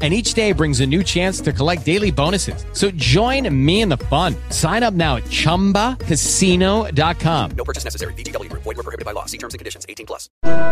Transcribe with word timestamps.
and 0.00 0.14
each 0.14 0.34
day 0.34 0.52
brings 0.52 0.78
a 0.78 0.86
new 0.86 1.02
chance 1.02 1.40
to 1.40 1.52
collect 1.52 1.84
daily 1.84 2.12
bonuses. 2.12 2.64
So 2.72 2.92
join 2.92 3.52
me 3.52 3.80
in 3.80 3.88
the 3.88 3.96
fun. 3.96 4.36
Sign 4.50 4.84
up 4.84 4.94
now 4.94 5.16
at 5.16 5.24
ChumbaCasino.com. 5.24 7.50
No 7.56 7.64
purchase 7.64 7.82
necessary. 7.82 8.14
VGW 8.14 8.48
Group. 8.48 8.62
Void 8.62 8.76
were 8.76 8.84
prohibited 8.84 9.04
by 9.04 9.10
law. 9.10 9.24
See 9.26 9.38
terms 9.38 9.54
and 9.54 9.58
conditions. 9.58 9.84
18 9.88 10.06
plus. 10.06 10.28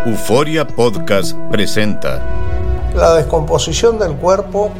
Euforia 0.06 0.64
Podcast 0.64 1.36
presenta 1.50 2.22
la 2.94 3.14
descomposición 3.14 3.98
del 3.98 4.14
cuerpo 4.14 4.70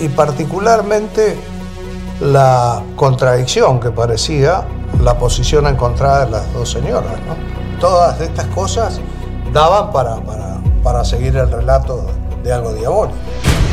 y 0.00 0.08
particularmente 0.08 1.36
la 2.20 2.82
contradicción 2.96 3.80
que 3.80 3.90
parecía 3.90 4.66
la 5.02 5.18
posición 5.18 5.66
encontrada 5.66 6.24
de 6.24 6.30
las 6.30 6.52
dos 6.52 6.70
señoras. 6.70 7.12
¿no? 7.26 7.80
Todas 7.80 8.20
estas 8.20 8.46
cosas 8.48 9.00
daban 9.52 9.92
para, 9.92 10.16
para, 10.24 10.60
para 10.82 11.04
seguir 11.04 11.36
el 11.36 11.50
relato 11.50 12.06
de 12.42 12.52
algo 12.52 12.72
diabólico. 12.72 13.16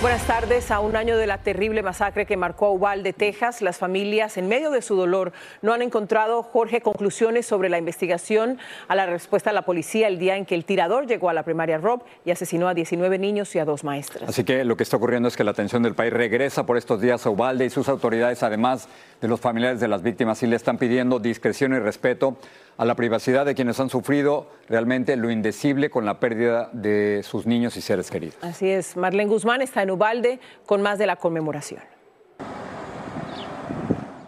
Buenas 0.00 0.26
tardes. 0.26 0.70
A 0.70 0.80
un 0.80 0.96
año 0.96 1.18
de 1.18 1.26
la 1.26 1.36
terrible 1.36 1.82
masacre 1.82 2.24
que 2.24 2.38
marcó 2.38 2.64
a 2.64 2.70
Uvalde, 2.70 3.12
Texas, 3.12 3.60
las 3.60 3.76
familias, 3.76 4.38
en 4.38 4.48
medio 4.48 4.70
de 4.70 4.80
su 4.80 4.96
dolor, 4.96 5.34
no 5.60 5.74
han 5.74 5.82
encontrado, 5.82 6.42
Jorge, 6.42 6.80
conclusiones 6.80 7.44
sobre 7.44 7.68
la 7.68 7.76
investigación 7.76 8.58
a 8.88 8.94
la 8.94 9.04
respuesta 9.04 9.50
de 9.50 9.54
la 9.54 9.66
policía 9.66 10.08
el 10.08 10.18
día 10.18 10.38
en 10.38 10.46
que 10.46 10.54
el 10.54 10.64
tirador 10.64 11.06
llegó 11.06 11.28
a 11.28 11.34
la 11.34 11.42
primaria 11.42 11.76
Rob 11.76 12.02
y 12.24 12.30
asesinó 12.30 12.66
a 12.66 12.72
19 12.72 13.18
niños 13.18 13.54
y 13.54 13.58
a 13.58 13.66
dos 13.66 13.84
maestras. 13.84 14.26
Así 14.26 14.42
que 14.42 14.64
lo 14.64 14.74
que 14.74 14.84
está 14.84 14.96
ocurriendo 14.96 15.28
es 15.28 15.36
que 15.36 15.44
la 15.44 15.50
atención 15.50 15.82
del 15.82 15.94
país 15.94 16.14
regresa 16.14 16.64
por 16.64 16.78
estos 16.78 17.02
días 17.02 17.26
a 17.26 17.28
Uvalde 17.28 17.66
y 17.66 17.70
sus 17.70 17.90
autoridades, 17.90 18.42
además 18.42 18.88
de 19.20 19.28
los 19.28 19.38
familiares 19.38 19.80
de 19.80 19.88
las 19.88 20.02
víctimas, 20.02 20.38
sí 20.38 20.46
le 20.46 20.56
están 20.56 20.78
pidiendo 20.78 21.18
discreción 21.18 21.74
y 21.74 21.78
respeto 21.78 22.38
a 22.80 22.86
la 22.86 22.94
privacidad 22.94 23.44
de 23.44 23.54
quienes 23.54 23.78
han 23.78 23.90
sufrido 23.90 24.48
realmente 24.66 25.14
lo 25.16 25.30
indecible 25.30 25.90
con 25.90 26.06
la 26.06 26.18
pérdida 26.18 26.70
de 26.72 27.20
sus 27.22 27.44
niños 27.44 27.76
y 27.76 27.82
seres 27.82 28.10
queridos. 28.10 28.38
Así 28.40 28.70
es. 28.70 28.96
Marlene 28.96 29.28
Guzmán 29.28 29.60
está 29.60 29.82
en 29.82 29.90
Ubalde 29.90 30.40
con 30.64 30.80
más 30.80 30.98
de 30.98 31.06
la 31.06 31.16
conmemoración. 31.16 31.82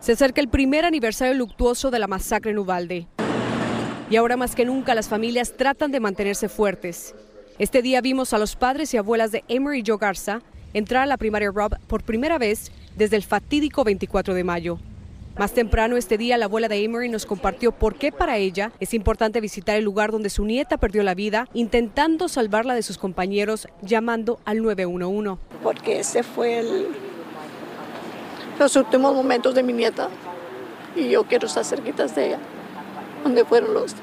Se 0.00 0.12
acerca 0.12 0.42
el 0.42 0.48
primer 0.48 0.84
aniversario 0.84 1.32
luctuoso 1.32 1.90
de 1.90 1.98
la 1.98 2.06
masacre 2.08 2.50
en 2.50 2.58
Ubalde. 2.58 3.06
Y 4.10 4.16
ahora 4.16 4.36
más 4.36 4.54
que 4.54 4.66
nunca 4.66 4.94
las 4.94 5.08
familias 5.08 5.56
tratan 5.56 5.90
de 5.90 6.00
mantenerse 6.00 6.50
fuertes. 6.50 7.14
Este 7.58 7.80
día 7.80 8.02
vimos 8.02 8.34
a 8.34 8.38
los 8.38 8.54
padres 8.54 8.92
y 8.92 8.98
abuelas 8.98 9.32
de 9.32 9.44
Emery 9.48 9.78
y 9.78 9.84
Joe 9.86 9.96
Garza 9.96 10.42
entrar 10.74 11.04
a 11.04 11.06
la 11.06 11.16
primaria 11.16 11.50
Rob 11.50 11.78
por 11.86 12.02
primera 12.02 12.36
vez 12.36 12.70
desde 12.96 13.16
el 13.16 13.22
fatídico 13.22 13.82
24 13.82 14.34
de 14.34 14.44
mayo. 14.44 14.78
Más 15.38 15.52
temprano 15.52 15.96
este 15.96 16.18
día, 16.18 16.36
la 16.36 16.44
abuela 16.44 16.68
de 16.68 16.84
Emery 16.84 17.08
nos 17.08 17.24
compartió 17.24 17.72
por 17.72 17.94
qué 17.94 18.12
para 18.12 18.36
ella 18.36 18.70
es 18.80 18.92
importante 18.92 19.40
visitar 19.40 19.76
el 19.76 19.84
lugar 19.84 20.12
donde 20.12 20.28
su 20.28 20.44
nieta 20.44 20.76
perdió 20.76 21.02
la 21.02 21.14
vida, 21.14 21.48
intentando 21.54 22.28
salvarla 22.28 22.74
de 22.74 22.82
sus 22.82 22.98
compañeros, 22.98 23.66
llamando 23.80 24.40
al 24.44 24.62
911. 24.62 25.40
Porque 25.62 26.00
ese 26.00 26.22
fue 26.22 26.58
el, 26.58 26.88
los 28.58 28.76
últimos 28.76 29.14
momentos 29.14 29.54
de 29.54 29.62
mi 29.62 29.72
nieta 29.72 30.10
y 30.94 31.08
yo 31.08 31.24
quiero 31.24 31.46
estar 31.46 31.64
cerquita 31.64 32.06
de 32.06 32.26
ella, 32.26 32.38
donde 33.24 33.46
fueron 33.46 33.72
los 33.72 33.94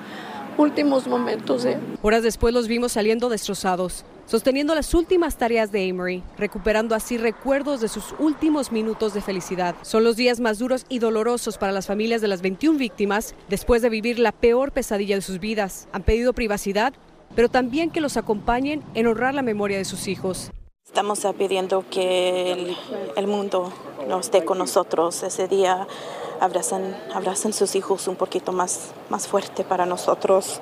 últimos 0.59 1.08
momentos 1.08 1.64
de 1.64 1.72
ella. 1.72 1.80
Horas 2.02 2.22
después 2.22 2.53
los 2.53 2.68
vimos 2.68 2.92
saliendo 2.92 3.30
destrozados, 3.30 4.03
sosteniendo 4.25 4.75
las 4.75 4.94
últimas 4.94 5.38
tareas 5.38 5.72
de 5.72 5.90
Amory, 5.90 6.22
recuperando 6.38 6.96
así 6.96 7.18
recuerdos 7.18 7.80
de 7.80 7.88
sus 7.88 8.14
últimos 8.20 8.72
minutos 8.72 9.14
de 9.14 9.22
felicidad. 9.22 9.75
Son 9.84 10.03
los 10.03 10.18
días 10.18 10.40
más 10.40 10.59
duros 10.59 10.86
y 10.90 11.00
dolorosos 11.00 11.58
para 11.58 11.72
las 11.72 11.88
familias 11.88 12.22
de 12.22 12.28
las 12.28 12.42
21 12.42 12.78
víctimas 12.78 13.36
después 13.48 13.81
de 13.81 13.90
vivir 13.90 14.19
la 14.19 14.34
peor 14.34 14.74
pesadilla 14.74 15.16
de 15.16 15.22
sus 15.22 15.40
vidas. 15.40 15.88
Han 15.94 16.03
pedido 16.03 16.34
privacidad, 16.34 16.94
pero 17.36 17.48
también 17.48 17.90
que 17.90 18.02
los 18.02 18.18
acompañen 18.18 18.84
en 18.96 19.08
honrar 19.08 19.34
la 19.34 19.42
memoria 19.42 19.78
de 19.78 19.86
sus 19.86 20.08
hijos. 20.08 20.52
Estamos 20.86 21.25
pidiendo 21.38 21.86
que 21.90 22.52
el, 22.52 22.78
el 23.16 23.28
mundo 23.28 23.72
no 24.08 24.19
esté 24.19 24.44
con 24.44 24.58
nosotros 24.58 25.24
ese 25.24 25.48
día. 25.48 25.88
Abracen, 26.40 26.96
abracen 27.14 27.54
sus 27.54 27.76
hijos 27.76 28.08
un 28.08 28.16
poquito 28.16 28.52
más, 28.52 28.92
más 29.10 29.28
fuerte 29.28 29.64
para 29.64 29.86
nosotros. 29.86 30.60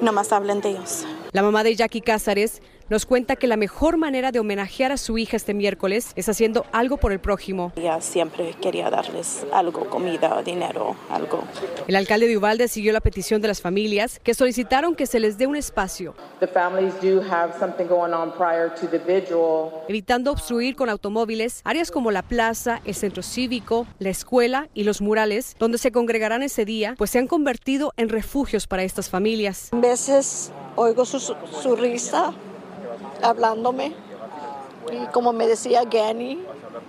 No 0.00 0.12
más 0.12 0.32
hablen 0.32 0.60
de 0.60 0.70
ellos. 0.70 1.04
La 1.32 1.42
mamá 1.42 1.62
de 1.62 1.76
Jackie 1.76 2.00
Cázares 2.00 2.60
nos 2.90 3.06
cuenta 3.06 3.36
que 3.36 3.46
la 3.46 3.56
mejor 3.56 3.96
manera 3.96 4.32
de 4.32 4.40
homenajear 4.40 4.90
a 4.90 4.96
su 4.96 5.16
hija 5.16 5.36
este 5.36 5.54
miércoles 5.54 6.12
es 6.16 6.28
haciendo 6.28 6.66
algo 6.72 6.96
por 6.96 7.12
el 7.12 7.20
prójimo. 7.20 7.72
Ella 7.76 8.00
siempre 8.00 8.54
quería 8.60 8.90
darles 8.90 9.46
algo, 9.52 9.88
comida, 9.88 10.42
dinero, 10.42 10.96
algo. 11.08 11.44
El 11.86 11.94
alcalde 11.94 12.26
de 12.26 12.36
Uvalde 12.36 12.66
siguió 12.66 12.92
la 12.92 13.00
petición 13.00 13.40
de 13.40 13.46
las 13.46 13.60
familias 13.60 14.18
que 14.18 14.34
solicitaron 14.34 14.96
que 14.96 15.06
se 15.06 15.20
les 15.20 15.38
dé 15.38 15.46
un 15.46 15.54
espacio, 15.54 16.14
evitando 19.88 20.32
obstruir 20.32 20.74
con 20.74 20.88
automóviles 20.90 21.60
áreas 21.64 21.92
como 21.92 22.10
la 22.10 22.22
plaza, 22.22 22.80
el 22.84 22.96
centro 22.96 23.22
cívico, 23.22 23.86
la 24.00 24.10
escuela 24.10 24.68
y 24.74 24.82
los 24.82 25.00
murales, 25.00 25.54
donde 25.60 25.78
se 25.78 25.92
congregarán 25.92 26.42
ese 26.42 26.64
día, 26.64 26.96
pues 26.98 27.10
se 27.10 27.20
han 27.20 27.28
convertido 27.28 27.92
en 27.96 28.08
refugios 28.08 28.66
para 28.66 28.82
estas 28.82 29.08
familias. 29.08 29.68
A 29.72 29.76
veces 29.76 30.50
oigo 30.74 31.04
su, 31.04 31.20
su 31.20 31.76
risa 31.76 32.32
hablándome 33.22 33.94
y 34.92 35.06
como 35.06 35.32
me 35.32 35.46
decía 35.46 35.84
Gani 35.84 36.38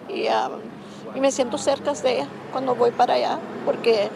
y, 0.10 0.28
um, 0.28 1.16
y, 1.16 1.20
me 1.20 1.32
siento 1.32 1.58
cerca 1.58 1.94
de 1.94 2.20
ella 2.20 2.28
cuando 2.52 2.76
voy 2.76 2.92
para 2.92 3.16
allá 3.16 3.40
porque 3.66 4.10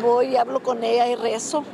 voy 0.00 0.28
y 0.28 0.36
hablo 0.36 0.62
con 0.62 0.82
ella 0.84 1.06
y 1.08 1.14
rezo. 1.14 1.64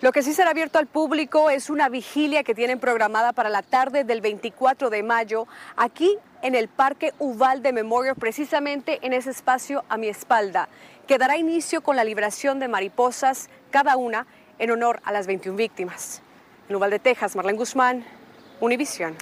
Lo 0.00 0.10
que 0.10 0.24
sí 0.24 0.34
será 0.34 0.50
abierto 0.50 0.80
al 0.80 0.88
público 0.88 1.48
es 1.48 1.70
una 1.70 1.88
vigilia 1.88 2.42
que 2.42 2.56
tienen 2.56 2.80
programada 2.80 3.32
para 3.32 3.50
la 3.50 3.62
tarde 3.62 4.02
del 4.02 4.20
24 4.20 4.90
de 4.90 5.04
mayo 5.04 5.46
aquí 5.76 6.18
en 6.42 6.56
el 6.56 6.66
Parque 6.66 7.12
Uvalde 7.20 7.72
Memorial, 7.72 8.16
precisamente 8.16 8.98
en 9.02 9.12
ese 9.12 9.30
espacio 9.30 9.84
a 9.88 9.96
mi 9.96 10.08
espalda, 10.08 10.68
que 11.06 11.18
dará 11.18 11.36
inicio 11.36 11.82
con 11.82 11.94
la 11.94 12.02
liberación 12.02 12.58
de 12.58 12.66
mariposas, 12.66 13.48
cada 13.70 13.96
una 13.96 14.26
en 14.58 14.72
honor 14.72 15.00
a 15.04 15.12
las 15.12 15.28
21 15.28 15.56
víctimas. 15.56 16.20
En 16.68 16.74
Uvalde, 16.74 16.98
Texas, 16.98 17.36
Marlene 17.36 17.58
Guzmán, 17.58 18.04
Univisión. 18.62 19.16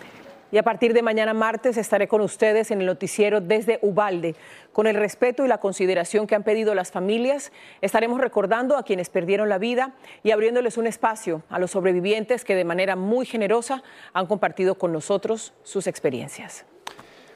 Y 0.53 0.59
a 0.59 0.63
partir 0.63 0.93
de 0.93 1.01
mañana 1.01 1.33
martes 1.33 1.79
estaré 1.79 2.09
con 2.09 2.21
ustedes 2.21 2.71
en 2.71 2.81
el 2.81 2.87
noticiero 2.87 3.41
desde 3.41 3.79
Ubalde. 3.81 4.35
Con 4.75 4.87
el 4.87 4.97
respeto 4.97 5.47
y 5.47 5.49
la 5.49 5.57
consideración 5.57 6.27
que 6.27 6.35
han 6.35 6.43
pedido 6.43 6.75
las 6.75 6.93
familias, 6.93 7.51
estaremos 7.81 8.21
recordando 8.21 8.77
a 8.77 8.83
quienes 8.83 9.09
perdieron 9.09 9.49
la 9.49 9.57
vida 9.57 9.95
y 10.23 10.33
abriéndoles 10.33 10.77
un 10.77 10.87
espacio 10.87 11.43
a 11.49 11.59
los 11.59 11.71
sobrevivientes 11.71 12.45
que 12.45 12.55
de 12.55 12.67
manera 12.67 12.97
muy 12.97 13.25
generosa 13.25 13.83
han 14.13 14.27
compartido 14.27 14.75
con 14.75 14.93
nosotros 14.93 15.55
sus 15.63 15.87
experiencias. 15.87 16.67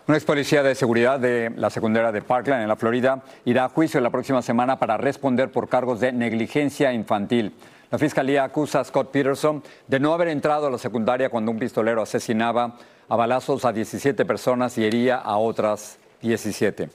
Un 0.06 0.14
ex 0.14 0.24
policía 0.26 0.62
de 0.62 0.74
seguridad 0.74 1.18
de 1.18 1.50
la 1.56 1.70
secundaria 1.70 2.12
de 2.12 2.20
Parkland, 2.20 2.60
en 2.60 2.68
la 2.68 2.76
Florida, 2.76 3.22
irá 3.46 3.64
a 3.64 3.68
juicio 3.70 3.98
la 4.02 4.10
próxima 4.10 4.42
semana 4.42 4.78
para 4.78 4.98
responder 4.98 5.50
por 5.50 5.70
cargos 5.70 6.00
de 6.00 6.12
negligencia 6.12 6.92
infantil. 6.92 7.54
La 7.94 7.98
fiscalía 7.98 8.42
acusa 8.42 8.80
a 8.80 8.84
Scott 8.84 9.12
Peterson 9.12 9.62
de 9.86 10.00
no 10.00 10.12
haber 10.12 10.26
entrado 10.26 10.66
a 10.66 10.70
la 10.72 10.78
secundaria 10.78 11.28
cuando 11.28 11.52
un 11.52 11.60
pistolero 11.60 12.02
asesinaba 12.02 12.74
a 13.08 13.14
balazos 13.14 13.64
a 13.64 13.72
17 13.72 14.24
personas 14.24 14.76
y 14.78 14.84
hería 14.84 15.18
a 15.18 15.36
otras 15.36 16.00
17. 16.20 16.88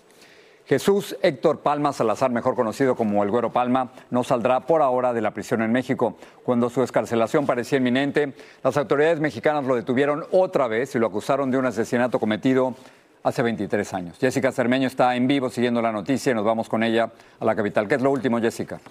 Jesús 0.66 1.16
Héctor 1.22 1.60
Palma 1.60 1.94
Salazar, 1.94 2.32
mejor 2.32 2.54
conocido 2.54 2.98
como 2.98 3.24
el 3.24 3.32
Güero 3.32 3.54
Palma, 3.54 3.94
no 4.10 4.26
saldrá 4.26 4.68
por 4.68 4.82
ahora 4.82 5.14
de 5.14 5.22
la 5.22 5.32
prisión 5.32 5.62
en 5.62 5.72
México. 5.72 6.18
Cuando 6.44 6.70
su 6.70 6.84
escarcelación 6.84 7.46
parecía 7.46 7.78
inminente, 7.78 8.34
las 8.62 8.76
autoridades 8.76 9.22
mexicanas 9.22 9.64
lo 9.64 9.76
detuvieron 9.76 10.26
otra 10.32 10.68
vez 10.68 10.94
y 10.96 11.00
lo 11.00 11.08
acusaron 11.08 11.50
de 11.50 11.60
un 11.60 11.66
asesinato 11.66 12.20
cometido 12.20 12.76
hace 13.24 13.42
23 13.42 13.94
años. 13.94 14.18
Jessica 14.20 14.52
Cermeño 14.52 14.88
está 14.88 15.16
en 15.16 15.28
vivo 15.28 15.50
siguiendo 15.50 15.82
la 15.82 15.94
noticia 15.94 16.34
y 16.34 16.36
nos 16.36 16.44
vamos 16.44 16.68
con 16.68 16.84
ella 16.84 17.10
a 17.40 17.46
la 17.46 17.56
capital. 17.56 17.88
¿Qué 17.88 17.96
es 17.96 18.02
lo 18.02 18.12
último, 18.12 18.42
Jessica? 18.42 18.82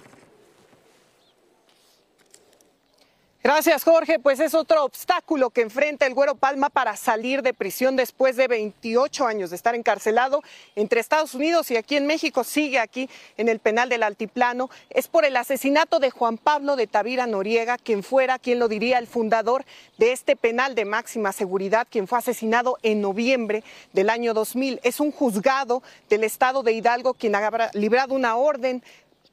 Gracias, 3.50 3.82
Jorge. 3.82 4.18
Pues 4.18 4.40
es 4.40 4.52
otro 4.52 4.84
obstáculo 4.84 5.48
que 5.48 5.62
enfrenta 5.62 6.04
el 6.04 6.12
Güero 6.12 6.34
Palma 6.34 6.68
para 6.68 6.96
salir 6.96 7.40
de 7.40 7.54
prisión 7.54 7.96
después 7.96 8.36
de 8.36 8.46
28 8.46 9.26
años 9.26 9.48
de 9.48 9.56
estar 9.56 9.74
encarcelado 9.74 10.42
entre 10.76 11.00
Estados 11.00 11.32
Unidos 11.32 11.70
y 11.70 11.78
aquí 11.78 11.96
en 11.96 12.06
México. 12.06 12.44
Sigue 12.44 12.78
aquí 12.78 13.08
en 13.38 13.48
el 13.48 13.58
penal 13.58 13.88
del 13.88 14.02
Altiplano. 14.02 14.68
Es 14.90 15.08
por 15.08 15.24
el 15.24 15.34
asesinato 15.34 15.98
de 15.98 16.10
Juan 16.10 16.36
Pablo 16.36 16.76
de 16.76 16.88
Tavira 16.88 17.26
Noriega, 17.26 17.78
quien 17.78 18.02
fuera, 18.02 18.38
quien 18.38 18.58
lo 18.58 18.68
diría, 18.68 18.98
el 18.98 19.06
fundador 19.06 19.64
de 19.96 20.12
este 20.12 20.36
penal 20.36 20.74
de 20.74 20.84
máxima 20.84 21.32
seguridad, 21.32 21.88
quien 21.90 22.06
fue 22.06 22.18
asesinado 22.18 22.76
en 22.82 23.00
noviembre 23.00 23.64
del 23.94 24.10
año 24.10 24.34
2000. 24.34 24.78
Es 24.82 25.00
un 25.00 25.10
juzgado 25.10 25.82
del 26.10 26.24
estado 26.24 26.62
de 26.62 26.72
Hidalgo 26.72 27.14
quien 27.14 27.34
ha 27.34 27.70
librado 27.72 28.12
una 28.12 28.36
orden 28.36 28.82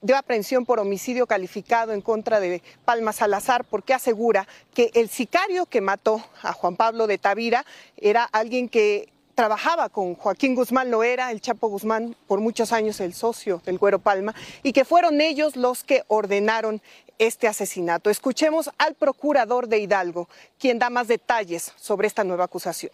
de 0.01 0.13
aprehensión 0.13 0.65
por 0.65 0.79
homicidio 0.79 1.27
calificado 1.27 1.93
en 1.93 2.01
contra 2.01 2.39
de 2.39 2.61
Palma 2.85 3.13
Salazar 3.13 3.65
porque 3.65 3.93
asegura 3.93 4.47
que 4.73 4.91
el 4.93 5.09
sicario 5.09 5.65
que 5.65 5.81
mató 5.81 6.23
a 6.41 6.53
Juan 6.53 6.75
Pablo 6.75 7.07
de 7.07 7.17
Tavira 7.17 7.65
era 7.97 8.23
alguien 8.23 8.69
que 8.69 9.09
trabajaba 9.35 9.89
con 9.89 10.15
Joaquín 10.15 10.55
Guzmán 10.55 10.89
Loera, 10.89 11.29
el 11.29 11.41
Chapo 11.41 11.67
Guzmán, 11.67 12.15
por 12.25 12.39
muchos 12.39 12.71
años 12.71 12.99
el 13.01 13.13
socio 13.13 13.61
del 13.65 13.77
Güero 13.77 13.99
Palma, 13.99 14.33
y 14.63 14.71
que 14.71 14.85
fueron 14.85 15.19
ellos 15.21 15.57
los 15.57 15.83
que 15.83 16.03
ordenaron 16.07 16.81
este 17.19 17.47
asesinato. 17.47 18.09
Escuchemos 18.09 18.71
al 18.77 18.95
procurador 18.95 19.67
de 19.67 19.79
Hidalgo, 19.79 20.29
quien 20.57 20.79
da 20.79 20.89
más 20.89 21.07
detalles 21.07 21.73
sobre 21.75 22.07
esta 22.07 22.23
nueva 22.23 22.45
acusación. 22.45 22.91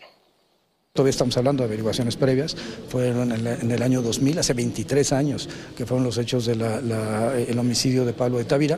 Todavía 0.94 1.12
estamos 1.12 1.38
hablando 1.38 1.64
de 1.64 1.68
averiguaciones 1.68 2.18
previas, 2.18 2.54
fueron 2.90 3.32
en, 3.32 3.72
el 3.72 3.82
año 3.82 4.02
2000, 4.02 4.40
hace 4.40 4.54
23 4.54 5.14
años, 5.14 5.48
que 5.74 5.86
fueron 5.86 6.04
los 6.04 6.18
hechos 6.18 6.46
del 6.46 7.58
homicidio 7.58 8.04
de 8.04 8.12
Pablo 8.12 8.40
de 8.40 8.44
Tavira. 8.44 8.78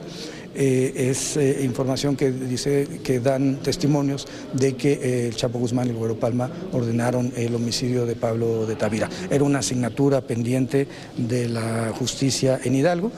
Eh, 0.53 0.93
es 0.95 1.37
eh, 1.37 1.61
información 1.63 2.15
que 2.15 2.31
dice 2.31 2.87
que 3.03 3.19
dan 3.19 3.55
testimonios 3.63 4.27
de 4.53 4.75
que 4.75 4.93
eh, 4.93 5.27
el 5.29 5.35
Chapo 5.35 5.57
Guzmán 5.57 5.87
y 5.87 5.89
el 5.89 5.95
Güero 5.95 6.19
Palma 6.19 6.51
ordenaron 6.71 7.33
el 7.35 7.55
homicidio 7.55 8.05
de 8.05 8.15
Pablo 8.15 8.67
de 8.67 8.75
Tavira. 8.75 9.09
Era 9.31 9.43
una 9.43 9.57
asignatura 9.57 10.21
pendiente 10.21 10.87
de 11.17 11.49
la 11.49 11.93
justicia 11.97 12.59
en 12.63 12.75
Hidalgo. 12.75 13.11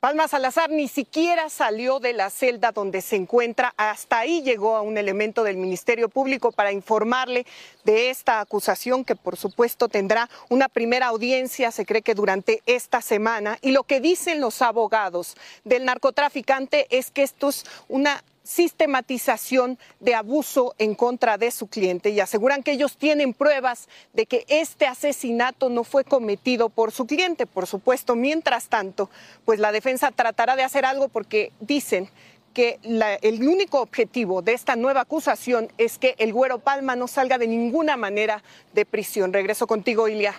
Palma 0.00 0.28
Salazar 0.28 0.70
ni 0.70 0.86
siquiera 0.86 1.50
salió 1.50 1.98
de 1.98 2.12
la 2.12 2.30
celda 2.30 2.70
donde 2.70 3.00
se 3.00 3.16
encuentra. 3.16 3.74
Hasta 3.76 4.20
ahí 4.20 4.42
llegó 4.42 4.76
a 4.76 4.80
un 4.80 4.96
elemento 4.96 5.42
del 5.42 5.56
Ministerio 5.56 6.08
Público 6.08 6.52
para 6.52 6.70
informarle 6.70 7.44
de 7.82 8.08
esta 8.08 8.38
acusación 8.38 9.04
que 9.04 9.16
por 9.16 9.36
supuesto 9.36 9.88
tendrá 9.88 10.30
una 10.50 10.68
primera 10.68 11.08
audiencia, 11.08 11.72
se 11.72 11.84
cree 11.84 12.02
que 12.02 12.14
durante 12.14 12.62
esta 12.66 13.02
semana. 13.02 13.58
Y 13.60 13.72
lo 13.72 13.82
que 13.82 14.00
dicen 14.00 14.40
los 14.40 14.62
abogados 14.62 15.36
del 15.64 15.84
narcotraficante 15.84 16.86
es 16.96 17.10
que 17.10 17.24
esto 17.24 17.48
es 17.48 17.64
una 17.88 18.22
sistematización 18.48 19.78
de 20.00 20.14
abuso 20.14 20.74
en 20.78 20.94
contra 20.94 21.36
de 21.36 21.50
su 21.50 21.66
cliente 21.66 22.08
y 22.08 22.20
aseguran 22.20 22.62
que 22.62 22.72
ellos 22.72 22.96
tienen 22.96 23.34
pruebas 23.34 23.90
de 24.14 24.24
que 24.24 24.46
este 24.48 24.86
asesinato 24.86 25.68
no 25.68 25.84
fue 25.84 26.02
cometido 26.02 26.70
por 26.70 26.90
su 26.90 27.06
cliente. 27.06 27.44
Por 27.44 27.66
supuesto, 27.66 28.16
mientras 28.16 28.68
tanto, 28.68 29.10
pues 29.44 29.60
la 29.60 29.70
defensa 29.70 30.12
tratará 30.12 30.56
de 30.56 30.62
hacer 30.62 30.86
algo 30.86 31.08
porque 31.08 31.52
dicen 31.60 32.08
que 32.54 32.78
el 33.20 33.46
único 33.46 33.82
objetivo 33.82 34.40
de 34.40 34.54
esta 34.54 34.76
nueva 34.76 35.02
acusación 35.02 35.70
es 35.76 35.98
que 35.98 36.14
el 36.16 36.32
Güero 36.32 36.58
Palma 36.58 36.96
no 36.96 37.06
salga 37.06 37.36
de 37.36 37.48
ninguna 37.48 37.98
manera 37.98 38.42
de 38.72 38.86
prisión. 38.86 39.34
Regreso 39.34 39.66
contigo, 39.66 40.08
Ilia. 40.08 40.34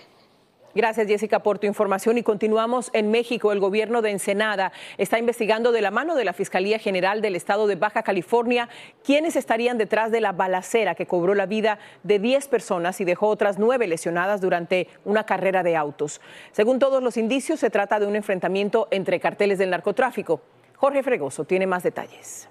Gracias, 0.75 1.07
Jessica, 1.07 1.39
por 1.39 1.57
tu 1.57 1.65
información. 1.67 2.17
Y 2.17 2.23
continuamos 2.23 2.91
en 2.93 3.09
México. 3.09 3.51
El 3.51 3.59
gobierno 3.59 4.01
de 4.01 4.11
Ensenada 4.11 4.71
está 4.97 5.17
investigando 5.17 5.71
de 5.71 5.81
la 5.81 5.91
mano 5.91 6.15
de 6.15 6.25
la 6.25 6.33
Fiscalía 6.33 6.77
General 6.77 7.21
del 7.21 7.35
Estado 7.35 7.65
de 7.67 7.75
Baja 7.75 8.03
California 8.03 8.69
quiénes 9.03 9.35
estarían 9.35 9.77
detrás 9.77 10.11
de 10.11 10.21
la 10.21 10.31
balacera 10.31 10.95
que 10.95 11.07
cobró 11.07 11.33
la 11.33 11.47
vida 11.47 11.79
de 12.03 12.19
10 12.19 12.47
personas 12.47 13.01
y 13.01 13.05
dejó 13.05 13.27
otras 13.27 13.57
nueve 13.57 13.87
lesionadas 13.87 14.41
durante 14.41 14.87
una 15.05 15.25
carrera 15.25 15.63
de 15.63 15.75
autos. 15.75 16.21
Según 16.51 16.79
todos 16.79 17.01
los 17.01 17.17
indicios, 17.17 17.59
se 17.59 17.69
trata 17.69 17.99
de 17.99 18.05
un 18.05 18.15
enfrentamiento 18.15 18.87
entre 18.91 19.19
carteles 19.19 19.57
del 19.57 19.71
narcotráfico. 19.71 20.41
Jorge 20.75 21.03
Fregoso 21.03 21.43
tiene 21.45 21.67
más 21.67 21.83
detalles 21.83 22.47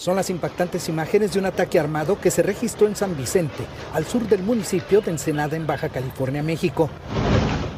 son 0.00 0.16
las 0.16 0.30
impactantes 0.30 0.88
imágenes 0.88 1.34
de 1.34 1.40
un 1.40 1.44
ataque 1.44 1.78
armado 1.78 2.18
que 2.18 2.30
se 2.30 2.42
registró 2.42 2.86
en 2.86 2.96
San 2.96 3.14
Vicente, 3.18 3.66
al 3.92 4.06
sur 4.06 4.26
del 4.26 4.42
municipio 4.42 5.02
de 5.02 5.10
Ensenada, 5.10 5.58
en 5.58 5.66
Baja 5.66 5.90
California, 5.90 6.42
México. 6.42 6.88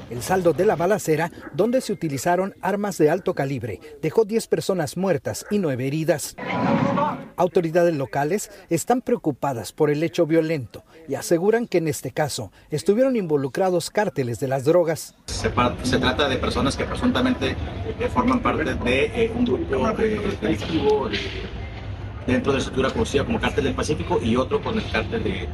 El 0.09 0.23
saldo 0.23 0.53
de 0.53 0.65
la 0.65 0.77
balacera, 0.77 1.33
donde 1.53 1.81
se 1.81 1.93
utilizaron 1.93 2.55
armas 2.61 2.97
de 2.97 3.11
alto 3.11 3.35
calibre, 3.35 3.81
dejó 4.01 4.25
10 4.25 4.47
personas 4.47 4.97
muertas 4.97 5.45
y 5.51 5.59
9 5.59 5.85
heridas. 5.85 6.37
Autoridades 7.37 7.97
locales 7.97 8.53
están 8.71 9.01
preocupadas 9.01 9.73
por 9.73 9.91
el 9.91 10.01
hecho 10.05 10.25
violento 10.25 10.85
y 11.09 11.17
aseguran 11.17 11.67
que 11.67 11.79
en 11.79 11.89
este 11.89 12.13
caso 12.13 12.53
estuvieron 12.71 13.17
involucrados 13.17 13.91
cárteles 13.91 14.39
de 14.39 14.47
las 14.47 14.65
drogas. 14.65 15.17
Se, 15.27 15.51
trata 15.99 16.29
de 16.29 16.37
personas 16.37 16.77
que 16.77 16.85
presuntamente 16.85 17.57
eh, 17.99 18.09
forman 18.15 18.41
parte 18.41 18.77
de 18.77 19.25
eh, 19.25 19.33
un 19.35 19.45
grupo 19.45 19.89
eh, 19.99 20.39
delictivo 20.41 21.11
dentro 22.27 22.53
de 22.53 22.59
la 22.59 22.59
estructura 22.59 22.91
conocida 22.91 23.25
como 23.25 23.41
Cártel 23.41 23.65
del 23.65 23.75
Pacífico 23.75 24.21
y 24.23 24.37
otro 24.37 24.63
con 24.63 24.79
el 24.79 24.91
Cártel 24.91 25.25
de... 25.25 25.49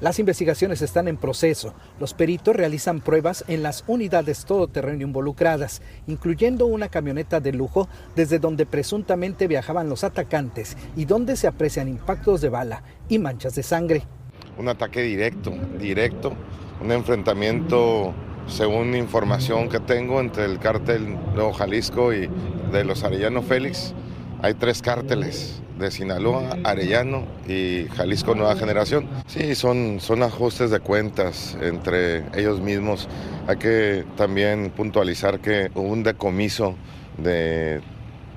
Las 0.00 0.18
investigaciones 0.18 0.82
están 0.82 1.08
en 1.08 1.16
proceso. 1.16 1.74
Los 1.98 2.12
peritos 2.12 2.54
realizan 2.54 3.00
pruebas 3.00 3.44
en 3.48 3.62
las 3.62 3.82
unidades 3.86 4.44
todoterreno 4.44 5.02
involucradas, 5.02 5.80
incluyendo 6.06 6.66
una 6.66 6.88
camioneta 6.88 7.40
de 7.40 7.52
lujo 7.52 7.88
desde 8.14 8.38
donde 8.38 8.66
presuntamente 8.66 9.46
viajaban 9.46 9.88
los 9.88 10.04
atacantes 10.04 10.76
y 10.96 11.06
donde 11.06 11.36
se 11.36 11.46
aprecian 11.46 11.88
impactos 11.88 12.40
de 12.40 12.50
bala 12.50 12.82
y 13.08 13.18
manchas 13.18 13.54
de 13.54 13.62
sangre. 13.62 14.02
Un 14.58 14.68
ataque 14.68 15.02
directo, 15.02 15.52
directo, 15.78 16.32
un 16.82 16.92
enfrentamiento 16.92 18.14
según 18.46 18.94
información 18.94 19.68
que 19.68 19.80
tengo 19.80 20.20
entre 20.20 20.44
el 20.44 20.58
cártel 20.58 21.16
Nuevo 21.34 21.52
Jalisco 21.52 22.12
y 22.12 22.28
de 22.70 22.84
los 22.84 23.02
Arellano 23.02 23.42
Félix. 23.42 23.94
Hay 24.46 24.54
tres 24.54 24.80
cárteles 24.80 25.60
de 25.76 25.90
Sinaloa, 25.90 26.56
Arellano 26.62 27.24
y 27.48 27.88
Jalisco 27.96 28.36
Nueva 28.36 28.54
Generación. 28.54 29.08
Sí, 29.26 29.56
son, 29.56 29.98
son 29.98 30.22
ajustes 30.22 30.70
de 30.70 30.78
cuentas 30.78 31.58
entre 31.60 32.18
ellos 32.38 32.60
mismos. 32.60 33.08
Hay 33.48 33.56
que 33.56 34.04
también 34.16 34.70
puntualizar 34.70 35.40
que 35.40 35.72
hubo 35.74 35.88
un 35.88 36.04
decomiso 36.04 36.76
de 37.18 37.80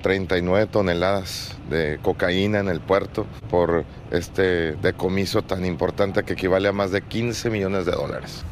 39 0.02 0.66
toneladas 0.66 1.56
de 1.70 2.00
cocaína 2.02 2.58
en 2.58 2.70
el 2.70 2.80
puerto 2.80 3.24
por 3.48 3.84
este 4.10 4.72
decomiso 4.72 5.42
tan 5.42 5.64
importante 5.64 6.24
que 6.24 6.32
equivale 6.32 6.66
a 6.66 6.72
más 6.72 6.90
de 6.90 7.02
15 7.02 7.50
millones 7.50 7.86
de 7.86 7.92
dólares. 7.92 8.42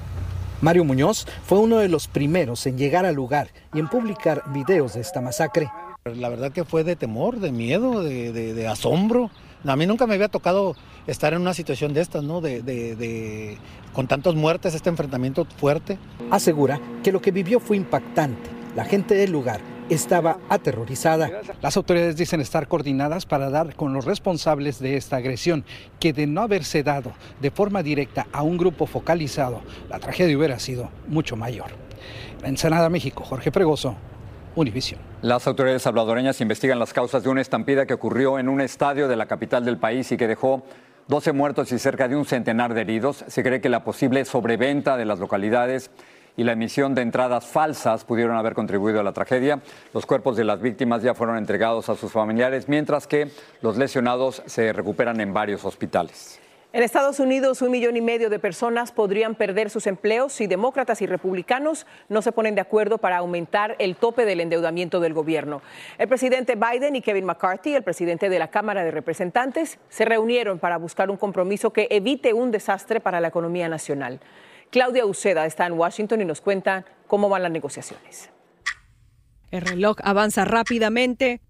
Mario 0.61 0.85
Muñoz 0.85 1.27
fue 1.43 1.59
uno 1.59 1.79
de 1.79 1.88
los 1.88 2.07
primeros 2.07 2.65
en 2.69 2.79
llegar 2.79 3.05
al 3.05 3.17
lugar 3.17 3.49
y 3.75 3.81
en 3.81 3.88
publicar 3.88 4.45
videos 4.53 4.95
de 4.95 5.00
esta 5.00 5.21
masacre. 5.21 5.69
La 6.17 6.29
verdad 6.29 6.53
que 6.53 6.65
fue 6.65 6.85
de 6.85 6.97
temor, 6.97 7.41
de 7.41 7.53
miedo, 7.53 8.03
de, 8.03 8.69
asombro. 8.69 9.31
A 9.65 9.77
mí 9.77 9.87
nunca 9.87 10.07
me 10.07 10.15
había 10.15 10.29
tocado 10.29 10.77
estar 11.07 11.33
en 11.33 11.41
una 11.41 11.55
situación 11.55 11.95
de 11.95 12.00
estas, 12.00 12.23
¿no? 12.23 12.41
De, 12.41 13.59
con 13.93 14.07
tantas 14.07 14.35
muertes, 14.35 14.75
este 14.75 14.88
enfrentamiento 14.88 15.47
fuerte. 15.57 15.99
Asegura 16.31 16.81
que 17.03 17.12
lo 17.12 17.21
que 17.21 17.31
vivió 17.31 17.61
fue 17.61 17.77
impactante. 17.77 18.50
La 18.77 18.85
gente 18.85 19.15
del 19.15 19.33
lugar 19.33 19.61
estaba 19.88 20.38
aterrorizada. 20.49 21.31
Las 21.62 21.77
autoridades 21.77 22.17
dicen 22.17 22.41
estar 22.41 22.69
coordinadas 22.69 23.27
para 23.27 23.50
dar 23.50 23.75
con 23.75 23.93
los 23.93 24.05
responsables 24.05 24.79
de 24.79 24.97
esta 24.97 25.17
agresión, 25.17 25.65
que 25.99 26.12
de 26.12 26.27
no 26.27 26.43
haberse 26.43 26.83
dado 26.83 27.12
de 27.41 27.50
forma 27.50 27.83
directa 27.83 28.27
a 28.33 28.43
un 28.43 28.59
grupo 28.59 28.87
focalizado, 28.87 29.62
la 29.88 29.99
tragedia 29.99 30.37
hubiera 30.37 30.59
sido 30.59 30.91
mucho 31.09 31.37
mayor. 31.37 31.71
En 32.43 32.50
Ensenada, 32.50 32.88
México, 32.88 33.25
Jorge 33.25 33.50
Fregoso, 33.50 33.97
Las 35.23 35.47
autoridades 35.47 35.83
salvadoreñas 35.83 36.41
investigan 36.41 36.81
las 36.81 36.93
causas 36.93 37.23
de 37.23 37.29
una 37.29 37.41
estampida 37.41 37.87
que 37.87 37.95
ocurrió 37.95 38.41
en 38.41 38.49
un 38.49 38.61
estadio 38.61 39.07
de 39.07 39.15
la 39.15 39.27
capital 39.27 39.65
del 39.65 39.79
país 39.79 40.11
y 40.11 40.17
que 40.17 40.27
dejó 40.27 40.65
12 41.07 41.31
muertos 41.33 41.71
y 41.71 41.79
cerca 41.79 42.09
de 42.09 42.17
un 42.17 42.25
centenar 42.25 42.75
de 42.75 42.81
heridos. 42.81 43.25
Se 43.29 43.45
cree 43.45 43.61
que 43.61 43.69
la 43.69 43.85
posible 43.85 44.25
sobreventa 44.25 44.97
de 44.97 45.05
las 45.05 45.21
localidades 45.21 45.93
y 46.37 46.43
la 46.43 46.53
emisión 46.53 46.97
de 46.97 47.03
entradas 47.03 47.47
falsas 47.47 48.05
pudieron 48.05 48.37
haber 48.37 48.55
contribuido 48.55 48.99
a 48.99 49.05
la 49.05 49.12
tragedia. 49.12 49.61
Los 49.95 50.07
cuerpos 50.07 50.37
de 50.37 50.43
las 50.43 50.61
víctimas 50.61 51.05
ya 51.05 51.15
fueron 51.15 51.37
entregados 51.37 51.88
a 51.88 51.95
sus 51.95 52.11
familiares, 52.11 52.69
mientras 52.69 53.07
que 53.07 53.31
los 53.62 53.77
lesionados 53.77 54.43
se 54.47 54.73
recuperan 54.73 55.21
en 55.21 55.33
varios 55.33 55.65
hospitales. 55.65 56.41
En 56.71 56.83
Estados 56.83 57.19
Unidos, 57.19 57.63
un 57.63 57.71
millón 57.71 57.97
y 57.97 58.03
medio 58.03 58.29
de 58.29 58.39
personas 58.39 58.93
podrían 58.93 59.35
perder 59.35 59.71
sus 59.71 59.87
empleos 59.87 60.35
si 60.35 60.47
demócratas 60.47 61.01
y 61.01 61.07
republicanos 61.07 61.87
no 62.11 62.21
se 62.21 62.31
ponen 62.31 62.55
de 62.55 62.61
acuerdo 62.61 62.99
para 62.99 63.17
aumentar 63.17 63.75
el 63.79 63.97
tope 63.97 64.27
del 64.27 64.41
endeudamiento 64.41 65.01
del 65.01 65.15
gobierno. 65.15 65.63
El 65.97 66.09
presidente 66.09 66.57
Biden 66.57 66.95
y 66.95 67.01
Kevin 67.01 67.25
McCarthy, 67.25 67.75
el 67.75 67.83
presidente 67.83 68.29
de 68.29 68.39
la 68.39 68.49
Cámara 68.49 68.85
de 68.85 68.91
Representantes, 68.91 69.79
se 69.89 70.05
reunieron 70.05 70.59
para 70.59 70.77
buscar 70.77 71.11
un 71.11 71.17
compromiso 71.17 71.73
que 71.73 71.89
evite 71.91 72.35
un 72.35 72.51
desastre 72.51 73.01
para 73.01 73.23
la 73.23 73.29
economía 73.29 73.71
nacional. 73.71 74.21
Claudia 74.71 75.07
Uceda 75.07 75.47
está 75.47 75.65
en 75.65 75.73
Washington 75.73 76.21
y 76.21 76.27
nos 76.27 76.43
cuenta 76.43 76.85
cómo 77.07 77.31
van 77.31 77.45
las 77.45 77.51
negociaciones. 77.51 78.29
El 79.51 79.63
reloj 79.63 79.97
avanza 80.03 80.45
rápidamente. 80.45 81.41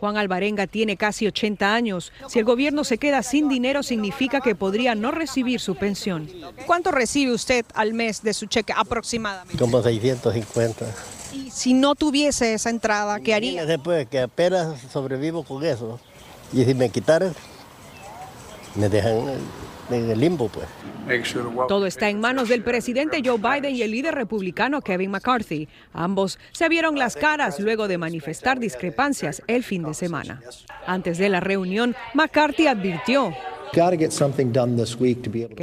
Juan 0.00 0.16
Alvarenga 0.16 0.66
tiene 0.66 0.96
casi 0.96 1.26
80 1.26 1.74
años. 1.74 2.10
Si 2.26 2.38
el 2.38 2.46
gobierno 2.46 2.84
se 2.84 2.96
queda 2.96 3.22
sin 3.22 3.50
dinero, 3.50 3.82
significa 3.82 4.40
que 4.40 4.54
podría 4.54 4.94
no 4.94 5.10
recibir 5.10 5.60
su 5.60 5.74
pensión. 5.76 6.26
¿Cuánto 6.66 6.90
recibe 6.90 7.32
usted 7.32 7.66
al 7.74 7.92
mes 7.92 8.22
de 8.22 8.32
su 8.32 8.46
cheque 8.46 8.72
aproximadamente? 8.74 9.58
Como 9.58 9.82
650. 9.82 10.86
Y 11.34 11.50
si 11.50 11.74
no 11.74 11.94
tuviese 11.94 12.54
esa 12.54 12.70
entrada, 12.70 13.20
¿qué 13.20 13.34
haría? 13.34 13.66
Después 13.66 14.08
que 14.08 14.20
apenas 14.20 14.80
sobrevivo 14.90 15.44
con 15.44 15.64
eso. 15.64 16.00
Y 16.50 16.64
si 16.64 16.74
me 16.74 16.88
quitaran, 16.88 17.34
pues. 20.48 20.66
Todo 21.68 21.86
está 21.86 22.08
en 22.08 22.20
manos 22.20 22.48
del 22.48 22.62
presidente 22.62 23.22
Joe 23.24 23.38
Biden 23.38 23.74
y 23.74 23.82
el 23.82 23.90
líder 23.90 24.14
republicano 24.14 24.80
Kevin 24.80 25.10
McCarthy. 25.10 25.68
Ambos 25.92 26.38
se 26.52 26.68
vieron 26.68 26.98
las 26.98 27.16
caras 27.16 27.58
luego 27.58 27.88
de 27.88 27.98
manifestar 27.98 28.60
discrepancias 28.60 29.42
el 29.48 29.64
fin 29.64 29.82
de 29.82 29.94
semana. 29.94 30.40
Antes 30.86 31.18
de 31.18 31.28
la 31.28 31.40
reunión, 31.40 31.96
McCarthy 32.14 32.68
advirtió 32.68 33.34
que 33.72 33.80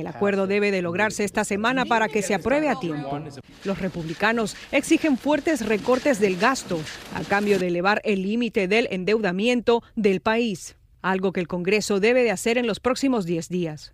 el 0.01 0.07
acuerdo 0.07 0.47
debe 0.47 0.71
de 0.71 0.81
lograrse 0.81 1.23
esta 1.23 1.43
semana 1.43 1.85
para 1.85 2.07
que 2.07 2.21
se 2.21 2.33
apruebe 2.33 2.69
a 2.69 2.75
tiempo. 2.75 3.19
Los 3.63 3.79
republicanos 3.79 4.55
exigen 4.71 5.17
fuertes 5.17 5.65
recortes 5.65 6.19
del 6.19 6.37
gasto 6.37 6.79
a 7.15 7.21
cambio 7.23 7.59
de 7.59 7.67
elevar 7.67 8.01
el 8.05 8.23
límite 8.23 8.67
del 8.67 8.87
endeudamiento 8.91 9.83
del 9.95 10.21
país, 10.21 10.77
algo 11.11 11.31
que 11.31 11.39
el 11.39 11.47
Congreso 11.47 11.99
debe 11.99 12.23
de 12.23 12.31
hacer 12.31 12.57
en 12.57 12.67
los 12.67 12.79
próximos 12.79 13.25
10 13.25 13.49
días. 13.49 13.93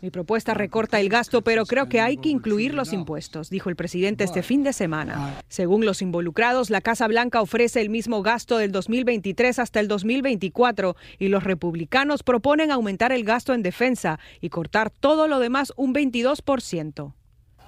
Mi 0.00 0.10
propuesta 0.10 0.54
recorta 0.54 0.98
el 0.98 1.08
gasto, 1.08 1.42
pero 1.42 1.66
creo 1.66 1.88
que 1.88 2.00
hay 2.00 2.16
que 2.16 2.30
incluir 2.30 2.74
los 2.74 2.92
impuestos, 2.92 3.50
dijo 3.50 3.68
el 3.68 3.76
presidente 3.76 4.24
este 4.24 4.42
fin 4.42 4.62
de 4.62 4.72
semana. 4.72 5.42
Según 5.48 5.84
los 5.84 6.00
involucrados, 6.00 6.70
la 6.70 6.80
Casa 6.80 7.06
Blanca 7.06 7.42
ofrece 7.42 7.80
el 7.80 7.90
mismo 7.90 8.22
gasto 8.22 8.56
del 8.56 8.72
2023 8.72 9.58
hasta 9.58 9.78
el 9.80 9.88
2024 9.88 10.96
y 11.18 11.28
los 11.28 11.44
republicanos 11.44 12.22
proponen 12.22 12.70
aumentar 12.70 13.12
el 13.12 13.24
gasto 13.24 13.52
en 13.52 13.62
defensa 13.62 14.18
y 14.40 14.48
cortar 14.48 14.90
todo 14.90 15.28
lo 15.28 15.38
demás 15.38 15.72
un 15.76 15.94
22%. 15.94 17.12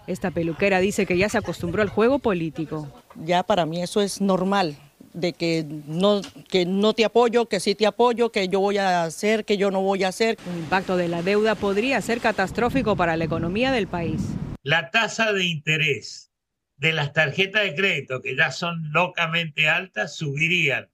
Esta 0.07 0.31
peluquera 0.31 0.81
dice 0.81 1.07
que 1.07 1.17
ya 1.17 1.29
se 1.29 1.39
acostumbró 1.39 1.83
al 1.83 1.89
juego 1.89 2.19
político. 2.19 2.89
Ya 3.25 3.43
para 3.43 3.67
mí 3.67 3.83
eso 3.83 4.01
es 4.01 4.21
normal 4.21 4.77
de 5.15 5.33
que 5.33 5.65
no, 5.87 6.21
que 6.49 6.67
no 6.67 6.93
te 6.93 7.05
apoyo, 7.05 7.47
que 7.47 7.61
sí 7.61 7.75
te 7.75 7.87
apoyo, 7.87 8.31
que 8.31 8.49
yo 8.49 8.61
voy 8.61 8.79
a 8.79 9.05
hacer, 9.05 9.45
que 9.45 9.57
yo 9.57 9.71
no 9.71 9.81
voy 9.81 10.05
a 10.05 10.09
hacer. 10.09 10.37
El 10.53 10.59
impacto 10.59 10.97
de 10.97 11.09
la 11.09 11.23
deuda 11.23 11.55
podría 11.55 12.01
ser 12.03 12.21
catastrófico 12.21 12.97
para 12.97 13.17
la 13.17 13.25
economía 13.25 13.73
del 13.73 13.87
país. 13.87 14.21
La 14.63 14.91
tasa 14.91 15.33
de 15.33 15.45
interés 15.45 16.33
de 16.77 16.93
las 16.93 17.13
tarjetas 17.13 17.63
de 17.63 17.75
crédito, 17.75 18.21
que 18.21 18.37
ya 18.37 18.51
son 18.51 18.93
locamente 18.93 19.69
altas, 19.69 20.17
subirían. 20.17 20.91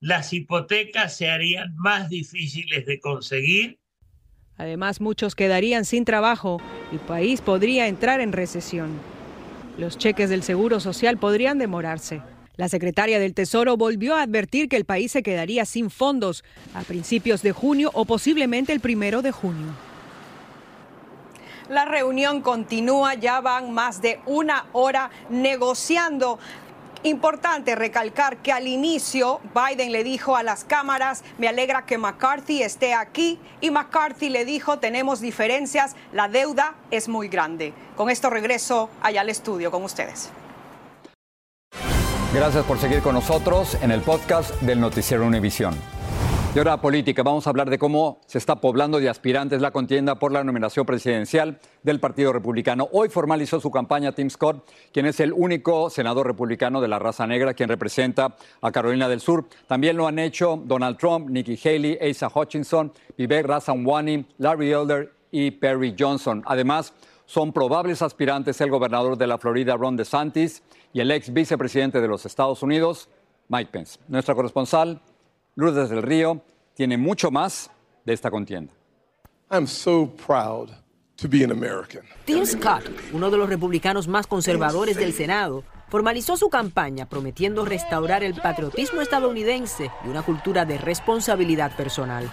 Las 0.00 0.32
hipotecas 0.32 1.16
se 1.16 1.28
harían 1.28 1.74
más 1.76 2.08
difíciles 2.08 2.86
de 2.86 3.00
conseguir. 3.00 3.80
Además, 4.56 5.00
muchos 5.00 5.34
quedarían 5.34 5.84
sin 5.84 6.04
trabajo 6.04 6.60
y 6.92 6.94
el 6.94 7.00
país 7.00 7.40
podría 7.40 7.88
entrar 7.88 8.20
en 8.20 8.32
recesión. 8.32 8.98
Los 9.76 9.98
cheques 9.98 10.30
del 10.30 10.42
Seguro 10.42 10.80
Social 10.80 11.18
podrían 11.18 11.58
demorarse. 11.58 12.22
La 12.56 12.70
secretaria 12.70 13.18
del 13.18 13.34
Tesoro 13.34 13.76
volvió 13.76 14.16
a 14.16 14.22
advertir 14.22 14.70
que 14.70 14.76
el 14.76 14.86
país 14.86 15.12
se 15.12 15.22
quedaría 15.22 15.66
sin 15.66 15.90
fondos 15.90 16.42
a 16.74 16.80
principios 16.80 17.42
de 17.42 17.52
junio 17.52 17.90
o 17.92 18.06
posiblemente 18.06 18.72
el 18.72 18.80
primero 18.80 19.20
de 19.20 19.30
junio. 19.30 19.66
La 21.68 21.84
reunión 21.84 22.40
continúa, 22.40 23.14
ya 23.14 23.40
van 23.40 23.72
más 23.72 24.00
de 24.00 24.20
una 24.24 24.66
hora 24.72 25.10
negociando. 25.28 26.38
Importante 27.02 27.74
recalcar 27.74 28.38
que 28.38 28.52
al 28.52 28.66
inicio 28.66 29.40
Biden 29.54 29.92
le 29.92 30.02
dijo 30.02 30.34
a 30.34 30.42
las 30.42 30.64
cámaras, 30.64 31.24
me 31.36 31.48
alegra 31.48 31.84
que 31.84 31.98
McCarthy 31.98 32.62
esté 32.62 32.94
aquí 32.94 33.38
y 33.60 33.70
McCarthy 33.70 34.30
le 34.30 34.46
dijo, 34.46 34.78
tenemos 34.78 35.20
diferencias, 35.20 35.94
la 36.12 36.28
deuda 36.28 36.74
es 36.90 37.08
muy 37.08 37.28
grande. 37.28 37.74
Con 37.96 38.08
esto 38.08 38.30
regreso 38.30 38.88
allá 39.02 39.20
al 39.20 39.28
estudio 39.28 39.70
con 39.70 39.84
ustedes. 39.84 40.30
Gracias 42.36 42.66
por 42.66 42.76
seguir 42.76 43.00
con 43.00 43.14
nosotros 43.14 43.78
en 43.80 43.90
el 43.90 44.02
podcast 44.02 44.60
del 44.60 44.78
Noticiero 44.78 45.24
Univisión. 45.24 45.74
Y 46.54 46.58
ahora 46.58 46.78
política, 46.82 47.22
vamos 47.22 47.46
a 47.46 47.50
hablar 47.50 47.70
de 47.70 47.78
cómo 47.78 48.20
se 48.26 48.36
está 48.36 48.56
poblando 48.56 49.00
de 49.00 49.08
aspirantes 49.08 49.62
la 49.62 49.70
contienda 49.70 50.16
por 50.16 50.32
la 50.32 50.44
nominación 50.44 50.84
presidencial 50.84 51.58
del 51.82 51.98
Partido 51.98 52.34
Republicano. 52.34 52.90
Hoy 52.92 53.08
formalizó 53.08 53.58
su 53.58 53.70
campaña 53.70 54.12
Tim 54.12 54.28
Scott, 54.28 54.70
quien 54.92 55.06
es 55.06 55.18
el 55.20 55.32
único 55.32 55.88
senador 55.88 56.26
republicano 56.26 56.82
de 56.82 56.88
la 56.88 56.98
raza 56.98 57.26
negra 57.26 57.54
quien 57.54 57.70
representa 57.70 58.36
a 58.60 58.70
Carolina 58.70 59.08
del 59.08 59.20
Sur. 59.20 59.46
También 59.66 59.96
lo 59.96 60.06
han 60.06 60.18
hecho 60.18 60.60
Donald 60.62 60.98
Trump, 60.98 61.30
Nikki 61.30 61.58
Haley, 61.64 61.98
Asa 62.02 62.30
Hutchinson, 62.32 62.92
Vivek 63.16 63.46
Ramaswamy, 63.46 64.26
Larry 64.36 64.72
Elder 64.72 65.10
y 65.30 65.52
Perry 65.52 65.96
Johnson. 65.98 66.42
Además, 66.44 66.92
son 67.26 67.52
probables 67.52 68.02
aspirantes 68.02 68.60
el 68.60 68.70
gobernador 68.70 69.18
de 69.18 69.26
la 69.26 69.38
Florida, 69.38 69.76
Ron 69.76 69.96
DeSantis, 69.96 70.62
y 70.92 71.00
el 71.00 71.10
ex 71.10 71.32
vicepresidente 71.32 72.00
de 72.00 72.08
los 72.08 72.24
Estados 72.24 72.62
Unidos, 72.62 73.08
Mike 73.48 73.70
Pence. 73.70 73.98
Nuestra 74.08 74.34
corresponsal, 74.34 75.00
Lourdes 75.56 75.90
del 75.90 76.02
Río, 76.02 76.40
tiene 76.74 76.96
mucho 76.96 77.30
más 77.30 77.70
de 78.04 78.12
esta 78.12 78.30
contienda. 78.30 78.72
I'm 79.50 79.66
so 79.66 80.10
proud 80.26 80.70
to 81.16 81.28
be 81.28 81.44
an 81.44 81.50
American. 81.50 82.02
Tim 82.24 82.44
Scott, 82.44 82.84
uno 83.12 83.30
de 83.30 83.36
los 83.36 83.48
republicanos 83.48 84.08
más 84.08 84.26
conservadores 84.26 84.96
del 84.96 85.12
Senado, 85.12 85.64
formalizó 85.88 86.36
su 86.36 86.48
campaña 86.48 87.08
prometiendo 87.08 87.64
restaurar 87.64 88.22
el 88.24 88.34
patriotismo 88.34 89.00
estadounidense 89.00 89.90
y 90.04 90.08
una 90.08 90.22
cultura 90.22 90.64
de 90.64 90.78
responsabilidad 90.78 91.76
personal. 91.76 92.30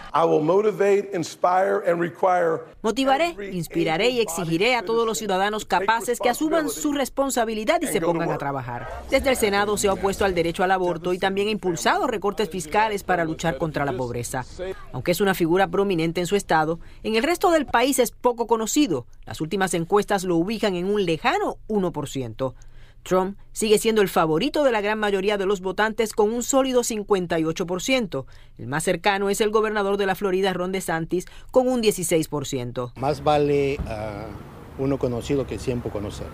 Motivaré, 2.82 3.36
inspiraré 3.52 4.10
y 4.10 4.22
exigiré 4.22 4.76
a 4.76 4.84
todos 4.84 5.06
los 5.06 5.18
ciudadanos 5.18 5.66
capaces 5.66 6.20
que 6.20 6.30
asuman 6.30 6.70
su 6.70 6.94
responsabilidad 6.94 7.82
y 7.82 7.88
se 7.88 8.02
pongan 8.02 8.32
a 8.32 8.38
trabajar. 8.38 8.90
Desde 9.10 9.30
el 9.30 9.38
Senado 9.38 9.78
se 9.78 9.88
ha 9.88 9.94
opuesto 9.94 10.26
al 10.26 10.36
derecho 10.36 10.64
al 10.64 10.72
aborto 10.72 11.14
y 11.14 11.20
también 11.20 11.48
ha 11.48 11.52
impulsado 11.52 12.08
recortes 12.08 12.50
fiscales 12.50 13.04
para 13.04 13.24
luchar 13.24 13.58
contra 13.58 13.86
la 13.86 13.94
pobreza. 13.94 14.46
Aunque 14.92 15.12
es 15.12 15.22
una 15.22 15.34
figura 15.34 15.68
prominente 15.68 16.22
en 16.22 16.28
su 16.28 16.36
estado, 16.36 16.80
en 17.04 17.16
el 17.16 17.24
resto 17.24 17.52
del 17.52 17.66
país 17.66 18.00
es 18.00 18.12
poco 18.12 18.48
conocido. 18.48 19.06
Las 19.26 19.42
últimas 19.42 19.74
encuestas 19.74 20.24
lo 20.24 20.36
ubican 20.36 20.76
en 20.76 20.86
un 20.86 21.06
lejano 21.06 21.58
1%. 21.68 22.54
Trump 23.04 23.38
sigue 23.52 23.78
siendo 23.78 24.02
el 24.02 24.10
favorito 24.10 24.64
de 24.64 24.72
la 24.72 24.82
gran 24.82 24.98
mayoría 24.98 25.38
de 25.38 25.46
los 25.46 25.62
votantes 25.62 26.14
con 26.14 26.34
un 26.34 26.42
sólido 26.42 26.82
58%. 26.82 28.26
El 28.58 28.68
más 28.68 28.84
cercano 28.84 29.30
es 29.30 29.42
el 29.42 29.52
gobernador 29.52 29.98
de 29.98 30.06
la 30.06 30.16
Florida, 30.16 30.54
Ron 30.54 30.72
DeSantis, 30.72 31.26
con 31.52 31.68
un 31.68 31.84
16%. 31.84 32.94
Más 32.96 33.24
vale 33.24 33.78
uno 34.80 34.98
conocido 34.98 35.46
que 35.46 35.60
siempre 35.60 35.92
conocer. 35.92 36.28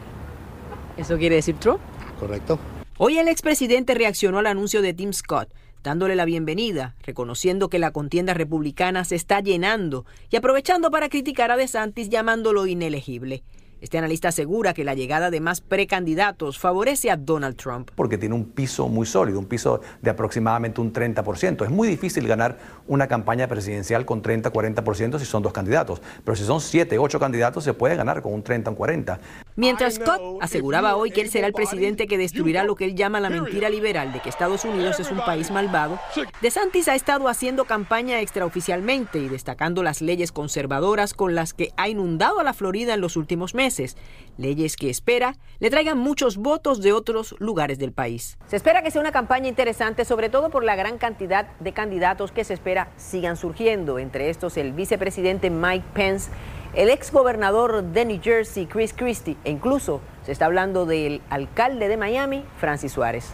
¿Eso 0.96 1.18
quiere 1.18 1.36
decir 1.36 1.56
Trump? 1.56 1.82
Correcto. 2.20 2.60
Hoy 2.98 3.18
el 3.18 3.28
expresidente 3.28 3.94
reaccionó 3.94 4.40
al 4.40 4.48
anuncio 4.48 4.82
de 4.82 4.94
Tim 4.94 5.14
Scott, 5.14 5.54
dándole 5.84 6.18
la 6.18 6.26
bienvenida, 6.26 6.96
reconociendo 7.04 7.70
que 7.70 7.80
la 7.80 7.92
contienda 7.92 8.34
republicana 8.34 9.06
se 9.06 9.16
está 9.16 9.40
llenando 9.40 10.06
y 10.30 10.36
aprovechando 10.36 10.92
para 10.92 11.08
criticar 11.08 11.52
a 11.52 11.58
DeSantis 11.58 12.10
llamándolo 12.10 12.68
inelegible. 12.68 13.44
Este 13.82 13.98
analista 13.98 14.28
asegura 14.28 14.74
que 14.74 14.84
la 14.84 14.94
llegada 14.94 15.32
de 15.32 15.40
más 15.40 15.62
precandidatos 15.62 16.60
favorece 16.60 17.12
a 17.12 17.16
Donald 17.16 17.56
Trump. 17.56 17.92
Porque 17.96 18.18
tiene 18.18 18.36
un 18.36 18.46
piso 18.46 18.90
muy 18.90 19.06
sólido, 19.06 19.40
un 19.40 19.46
piso 19.46 19.80
de 20.02 20.10
aproximadamente 20.10 20.82
un 20.82 20.92
30%. 20.92 21.64
Es 21.64 21.72
muy 21.72 21.88
difícil 21.88 22.28
ganar 22.28 22.58
una 22.88 23.08
campaña 23.08 23.48
presidencial 23.48 24.06
con 24.06 24.22
30, 24.22 24.52
40% 24.52 25.18
si 25.18 25.26
son 25.26 25.44
dos 25.44 25.54
candidatos. 25.54 26.02
Pero 26.26 26.36
si 26.36 26.44
son 26.44 26.60
7, 26.60 27.00
8 27.00 27.20
candidatos, 27.20 27.64
se 27.64 27.74
puede 27.74 27.96
ganar 27.96 28.22
con 28.22 28.34
un 28.34 28.44
30 28.44 28.70
o 28.70 28.74
un 28.74 28.80
40%. 28.80 29.18
Mientras 29.56 29.96
Scott 29.96 30.22
aseguraba 30.42 30.96
hoy 30.96 31.12
que 31.12 31.22
él 31.22 31.30
será 31.30 31.48
el 31.48 31.54
presidente 31.54 32.08
que 32.08 32.18
destruirá 32.18 32.64
lo 32.64 32.76
que 32.76 32.86
él 32.86 32.96
llama 32.96 33.20
la 33.20 33.30
mentira 33.30 33.70
liberal 33.70 34.14
de 34.14 34.20
que 34.20 34.30
Estados 34.30 34.64
Unidos 34.64 35.00
es 35.00 35.12
un 35.12 35.20
país 35.20 35.52
malvado, 35.52 36.00
DeSantis 36.42 36.88
ha 36.88 36.96
estado 36.96 37.28
haciendo 37.28 37.66
campaña 37.66 38.22
extraoficialmente 38.22 39.20
y 39.20 39.28
destacando 39.28 39.84
las 39.84 40.02
leyes 40.02 40.32
conservadoras 40.32 41.14
con 41.14 41.36
las 41.36 41.54
que 41.54 41.72
ha 41.78 41.90
inundado 41.90 42.40
a 42.40 42.44
la 42.44 42.54
Florida 42.54 42.94
en 42.94 43.02
los 43.02 43.18
últimos 43.18 43.54
meses, 43.54 43.98
leyes 44.38 44.78
que 44.78 44.90
espera 44.90 45.36
le 45.60 45.70
traigan 45.70 45.98
muchos 45.98 46.38
votos 46.38 46.82
de 46.82 46.94
otros 46.94 47.36
lugares 47.40 47.80
del 47.80 47.92
país. 47.92 48.38
Se 48.48 48.56
espera 48.56 48.82
que 48.82 48.92
sea 48.92 49.02
una 49.02 49.12
campaña 49.12 49.50
interesante, 49.50 50.06
sobre 50.06 50.30
todo 50.30 50.50
por 50.50 50.64
la 50.64 50.76
gran 50.76 50.98
cantidad 50.98 51.48
de 51.60 51.74
candidatos 51.74 52.32
que 52.32 52.44
se 52.44 52.54
espera 52.54 52.90
sigan 52.98 53.36
surgiendo, 53.36 54.00
entre 54.00 54.30
estos 54.30 54.58
el 54.58 54.74
vicepresidente 54.74 55.50
Mike 55.50 55.86
Pence 55.94 56.32
el 56.80 56.90
ex 56.90 57.12
gobernador 57.12 57.84
de 57.84 58.06
New 58.06 58.22
Jersey, 58.24 58.66
Chris 58.66 58.94
Christie, 58.94 59.36
e 59.44 59.52
incluso 59.52 60.00
se 60.26 60.32
está 60.32 60.46
hablando 60.46 60.86
del 60.86 61.22
alcalde 61.30 61.90
de 61.90 61.98
Miami, 61.98 62.46
Francis 62.58 62.94
Suárez. 62.94 63.34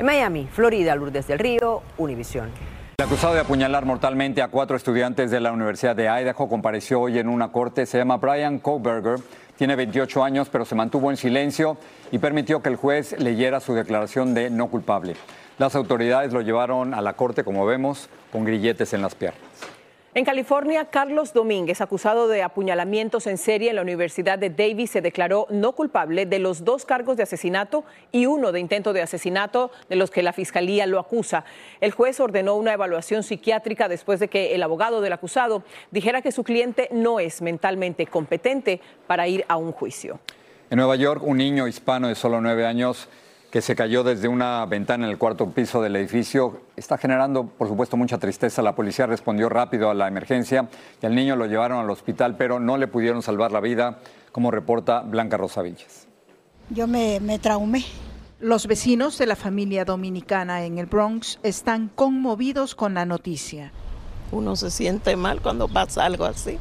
En 0.00 0.06
Miami, 0.06 0.48
Florida, 0.50 0.96
Lourdes 0.96 1.28
del 1.28 1.38
Río, 1.38 1.82
Univisión. 1.98 2.48
El 2.98 3.04
acusado 3.06 3.34
de 3.34 3.40
apuñalar 3.42 3.84
mortalmente 3.86 4.42
a 4.42 4.48
cuatro 4.48 4.76
estudiantes 4.76 5.30
de 5.30 5.38
la 5.38 5.52
Universidad 5.52 5.94
de 5.94 6.08
Idaho 6.08 6.48
compareció 6.48 7.02
hoy 7.02 7.20
en 7.20 7.28
una 7.28 7.52
corte. 7.52 7.86
Se 7.86 7.96
llama 7.96 8.16
Brian 8.16 8.58
Koberger. 8.58 9.20
Tiene 9.56 9.76
28 9.76 10.24
años, 10.24 10.48
pero 10.50 10.64
se 10.64 10.74
mantuvo 10.74 11.12
en 11.12 11.16
silencio 11.16 11.76
y 12.10 12.18
permitió 12.18 12.60
que 12.60 12.70
el 12.70 12.76
juez 12.76 13.16
leyera 13.20 13.60
su 13.60 13.72
declaración 13.72 14.34
de 14.34 14.50
no 14.50 14.66
culpable. 14.66 15.14
Las 15.58 15.76
autoridades 15.76 16.32
lo 16.32 16.40
llevaron 16.40 16.92
a 16.94 17.02
la 17.02 17.12
corte, 17.12 17.44
como 17.44 17.64
vemos, 17.66 18.08
con 18.32 18.44
grilletes 18.44 18.92
en 18.94 19.02
las 19.02 19.14
piernas. 19.14 19.49
En 20.12 20.24
California, 20.24 20.86
Carlos 20.86 21.32
Domínguez, 21.32 21.80
acusado 21.80 22.26
de 22.26 22.42
apuñalamientos 22.42 23.28
en 23.28 23.38
serie 23.38 23.70
en 23.70 23.76
la 23.76 23.82
Universidad 23.82 24.40
de 24.40 24.50
Davis, 24.50 24.90
se 24.90 25.00
declaró 25.00 25.46
no 25.50 25.70
culpable 25.70 26.26
de 26.26 26.40
los 26.40 26.64
dos 26.64 26.84
cargos 26.84 27.16
de 27.16 27.22
asesinato 27.22 27.84
y 28.10 28.26
uno 28.26 28.50
de 28.50 28.58
intento 28.58 28.92
de 28.92 29.02
asesinato 29.02 29.70
de 29.88 29.94
los 29.94 30.10
que 30.10 30.24
la 30.24 30.32
Fiscalía 30.32 30.84
lo 30.88 30.98
acusa. 30.98 31.44
El 31.80 31.92
juez 31.92 32.18
ordenó 32.18 32.56
una 32.56 32.72
evaluación 32.72 33.22
psiquiátrica 33.22 33.86
después 33.86 34.18
de 34.18 34.26
que 34.26 34.52
el 34.56 34.64
abogado 34.64 35.00
del 35.00 35.12
acusado 35.12 35.62
dijera 35.92 36.22
que 36.22 36.32
su 36.32 36.42
cliente 36.42 36.88
no 36.90 37.20
es 37.20 37.40
mentalmente 37.40 38.08
competente 38.08 38.80
para 39.06 39.28
ir 39.28 39.44
a 39.46 39.58
un 39.58 39.70
juicio. 39.70 40.18
En 40.70 40.78
Nueva 40.78 40.96
York, 40.96 41.22
un 41.24 41.36
niño 41.36 41.68
hispano 41.68 42.08
de 42.08 42.16
solo 42.16 42.40
nueve 42.40 42.66
años 42.66 43.08
que 43.50 43.60
se 43.60 43.74
cayó 43.74 44.04
desde 44.04 44.28
una 44.28 44.64
ventana 44.66 45.06
en 45.06 45.10
el 45.10 45.18
cuarto 45.18 45.50
piso 45.50 45.82
del 45.82 45.96
edificio. 45.96 46.60
Está 46.76 46.98
generando, 46.98 47.46
por 47.46 47.68
supuesto, 47.68 47.96
mucha 47.96 48.18
tristeza. 48.18 48.62
La 48.62 48.74
policía 48.74 49.06
respondió 49.06 49.48
rápido 49.48 49.90
a 49.90 49.94
la 49.94 50.06
emergencia 50.06 50.68
y 51.02 51.06
al 51.06 51.14
niño 51.14 51.34
lo 51.34 51.46
llevaron 51.46 51.78
al 51.78 51.90
hospital, 51.90 52.36
pero 52.36 52.60
no 52.60 52.76
le 52.76 52.86
pudieron 52.86 53.22
salvar 53.22 53.50
la 53.50 53.60
vida, 53.60 53.98
como 54.30 54.50
reporta 54.52 55.00
Blanca 55.00 55.36
Rosa 55.36 55.62
Vilches. 55.62 56.06
Yo 56.70 56.86
me, 56.86 57.18
me 57.18 57.40
traumé. 57.40 57.84
Los 58.38 58.66
vecinos 58.68 59.18
de 59.18 59.26
la 59.26 59.36
familia 59.36 59.84
dominicana 59.84 60.64
en 60.64 60.78
el 60.78 60.86
Bronx 60.86 61.40
están 61.42 61.90
conmovidos 61.94 62.74
con 62.74 62.94
la 62.94 63.04
noticia. 63.04 63.72
Uno 64.30 64.54
se 64.54 64.70
siente 64.70 65.16
mal 65.16 65.42
cuando 65.42 65.66
pasa 65.66 66.04
algo 66.04 66.24
así. 66.24 66.56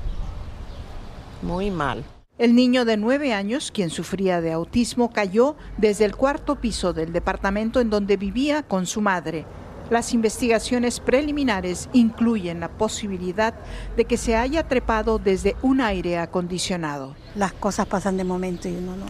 Muy 1.43 1.69
mal. 1.69 2.03
El 2.39 2.55
niño 2.55 2.85
de 2.85 2.95
nueve 2.95 3.33
años, 3.33 3.69
quien 3.69 3.89
sufría 3.89 4.39
de 4.39 4.53
autismo, 4.53 5.11
cayó 5.11 5.57
desde 5.77 6.05
el 6.05 6.15
cuarto 6.15 6.61
piso 6.61 6.93
del 6.93 7.11
departamento 7.11 7.81
en 7.81 7.89
donde 7.89 8.15
vivía 8.15 8.63
con 8.63 8.85
su 8.85 9.01
madre. 9.01 9.45
Las 9.89 10.13
investigaciones 10.13 11.01
preliminares 11.01 11.89
incluyen 11.91 12.61
la 12.61 12.69
posibilidad 12.69 13.55
de 13.97 14.05
que 14.05 14.15
se 14.15 14.37
haya 14.37 14.65
trepado 14.69 15.19
desde 15.19 15.57
un 15.63 15.81
aire 15.81 16.17
acondicionado. 16.17 17.13
Las 17.35 17.51
cosas 17.51 17.87
pasan 17.87 18.15
de 18.15 18.23
momento 18.23 18.69
y 18.69 18.75
uno 18.77 18.95
no, 18.95 19.07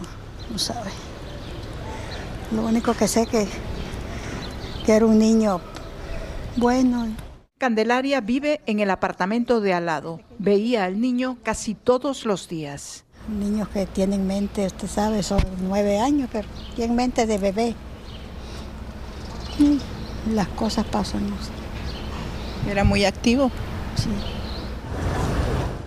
no 0.50 0.58
sabe. 0.58 0.90
Lo 2.50 2.62
único 2.66 2.94
que 2.94 3.06
sé 3.06 3.28
que, 3.28 3.46
que 4.84 4.92
era 4.92 5.06
un 5.06 5.20
niño 5.20 5.60
bueno. 6.56 7.06
Candelaria 7.58 8.20
vive 8.20 8.60
en 8.66 8.80
el 8.80 8.90
apartamento 8.90 9.60
de 9.60 9.72
al 9.72 9.86
lado. 9.86 10.20
Veía 10.40 10.84
al 10.84 11.00
niño 11.00 11.38
casi 11.44 11.76
todos 11.76 12.24
los 12.24 12.48
días. 12.48 13.04
Niños 13.38 13.68
que 13.68 13.86
tienen 13.86 14.26
mente, 14.26 14.66
usted 14.66 14.88
sabe, 14.88 15.22
son 15.22 15.40
nueve 15.62 16.00
años, 16.00 16.28
pero 16.32 16.48
tienen 16.74 16.96
mente 16.96 17.26
de 17.26 17.38
bebé. 17.38 17.74
las 20.34 20.48
cosas 20.48 20.84
pasan. 20.86 21.22
Era 22.68 22.82
muy 22.82 23.04
activo. 23.04 23.50
Sí. 23.94 24.08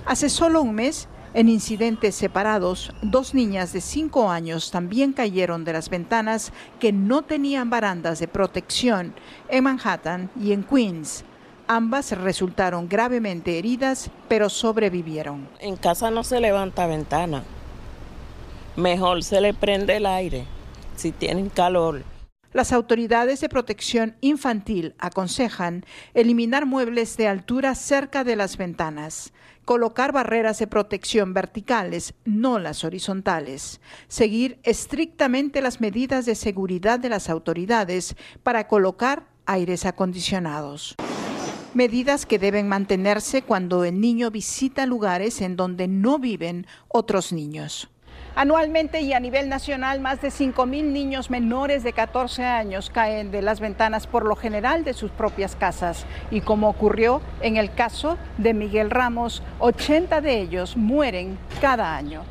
Hace 0.06 0.30
solo 0.30 0.62
un 0.62 0.74
mes, 0.74 1.08
en 1.34 1.50
incidentes 1.50 2.16
separados, 2.16 2.94
dos 3.02 3.34
niñas 3.34 3.74
de 3.74 3.82
cinco 3.82 4.30
años 4.30 4.72
también 4.72 5.12
cayeron 5.12 5.66
de 5.66 5.74
las 5.74 5.90
ventanas 5.90 6.54
que 6.80 6.94
no 6.94 7.24
tenían 7.24 7.70
barandas 7.70 8.20
de 8.20 8.28
protección 8.28 9.14
en 9.50 9.64
Manhattan 9.64 10.30
y 10.40 10.54
en 10.54 10.64
Queens. 10.64 11.26
Ambas 11.68 12.12
resultaron 12.12 12.90
gravemente 12.90 13.58
heridas, 13.58 14.12
pero 14.28 14.50
sobrevivieron. 14.50 15.48
En 15.60 15.78
casa 15.78 16.12
no 16.12 16.24
se 16.24 16.42
levanta 16.42 16.88
ventana. 16.88 17.44
Mejor 18.76 19.24
se 19.24 19.40
le 19.40 19.54
prende 19.54 19.98
el 19.98 20.06
aire 20.06 20.46
si 20.96 21.12
tienen 21.12 21.50
calor. 21.50 22.04
Las 22.52 22.72
autoridades 22.72 23.40
de 23.40 23.50
protección 23.50 24.16
infantil 24.22 24.94
aconsejan 25.00 25.86
eliminar 26.14 26.66
muebles 26.66 27.18
de 27.18 27.28
altura 27.28 27.74
cerca 27.76 28.24
de 28.24 28.36
las 28.36 28.58
ventanas, 28.58 29.34
colocar 29.66 30.12
barreras 30.12 30.60
de 30.60 30.68
protección 30.68 31.34
verticales, 31.34 32.14
no 32.26 32.60
las 32.60 32.84
horizontales, 32.84 33.80
seguir 34.08 34.60
estrictamente 34.64 35.62
las 35.62 35.82
medidas 35.82 36.26
de 36.26 36.36
seguridad 36.36 37.00
de 37.00 37.10
las 37.10 37.30
autoridades 37.30 38.16
para 38.44 38.68
colocar 38.68 39.26
aires 39.46 39.86
acondicionados 39.86 40.96
medidas 41.76 42.26
que 42.26 42.40
deben 42.40 42.68
mantenerse 42.68 43.42
cuando 43.42 43.84
el 43.84 44.00
niño 44.00 44.32
visita 44.32 44.86
lugares 44.86 45.42
en 45.42 45.56
donde 45.56 45.88
no 45.88 46.20
viven 46.20 46.68
otros 46.88 47.34
niños. 47.34 47.90
Anualmente 48.36 49.02
y 49.02 49.14
a 49.14 49.20
nivel 49.20 49.48
nacional, 49.48 50.00
más 50.00 50.20
de 50.22 50.30
5.000 50.30 50.86
niños 50.86 51.30
menores 51.30 51.84
de 51.84 51.94
14 51.94 52.44
años 52.44 52.90
caen 52.90 53.30
de 53.30 53.44
las 53.44 53.60
ventanas 53.60 54.08
por 54.08 54.26
lo 54.26 54.36
general 54.36 54.84
de 54.84 54.94
sus 54.94 55.12
propias 55.12 55.56
casas. 55.56 56.08
Y 56.32 56.42
como 56.42 56.68
ocurrió 56.68 57.22
en 57.42 57.58
el 57.58 57.72
caso 57.72 58.18
de 58.40 58.56
Miguel 58.56 58.90
Ramos, 58.90 59.44
80 59.60 60.22
de 60.22 60.42
ellos 60.42 60.76
mueren 60.76 61.38
cada 61.62 61.96
año. 61.96 62.24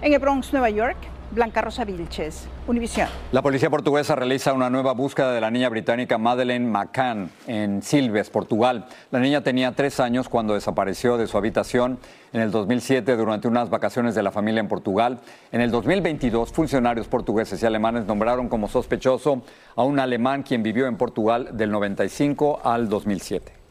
En 0.00 0.14
el 0.14 0.20
Bronx, 0.20 0.52
Nueva 0.54 0.70
York, 0.70 0.96
Blanca 1.32 1.62
Rosa 1.62 1.86
Vilches, 1.86 2.46
Univisión. 2.66 3.08
La 3.32 3.40
policía 3.40 3.70
portuguesa 3.70 4.14
realiza 4.14 4.52
una 4.52 4.68
nueva 4.68 4.92
búsqueda 4.92 5.32
de 5.32 5.40
la 5.40 5.50
niña 5.50 5.70
británica 5.70 6.18
Madeleine 6.18 6.68
McCann 6.68 7.30
en 7.46 7.82
Silves, 7.82 8.28
Portugal. 8.28 8.84
La 9.10 9.18
niña 9.18 9.40
tenía 9.40 9.72
tres 9.72 9.98
años 9.98 10.28
cuando 10.28 10.52
desapareció 10.52 11.16
de 11.16 11.26
su 11.26 11.38
habitación 11.38 11.98
en 12.34 12.42
el 12.42 12.50
2007 12.50 13.16
durante 13.16 13.48
unas 13.48 13.70
vacaciones 13.70 14.14
de 14.14 14.22
la 14.22 14.30
familia 14.30 14.60
en 14.60 14.68
Portugal. 14.68 15.20
En 15.52 15.62
el 15.62 15.70
2022, 15.70 16.52
funcionarios 16.52 17.08
portugueses 17.08 17.62
y 17.62 17.66
alemanes 17.66 18.04
nombraron 18.04 18.50
como 18.50 18.68
sospechoso 18.68 19.42
a 19.74 19.84
un 19.84 20.00
alemán 20.00 20.42
quien 20.42 20.62
vivió 20.62 20.86
en 20.86 20.98
Portugal 20.98 21.48
del 21.52 21.70
95 21.70 22.60
al 22.62 22.90
2007. 22.90 23.61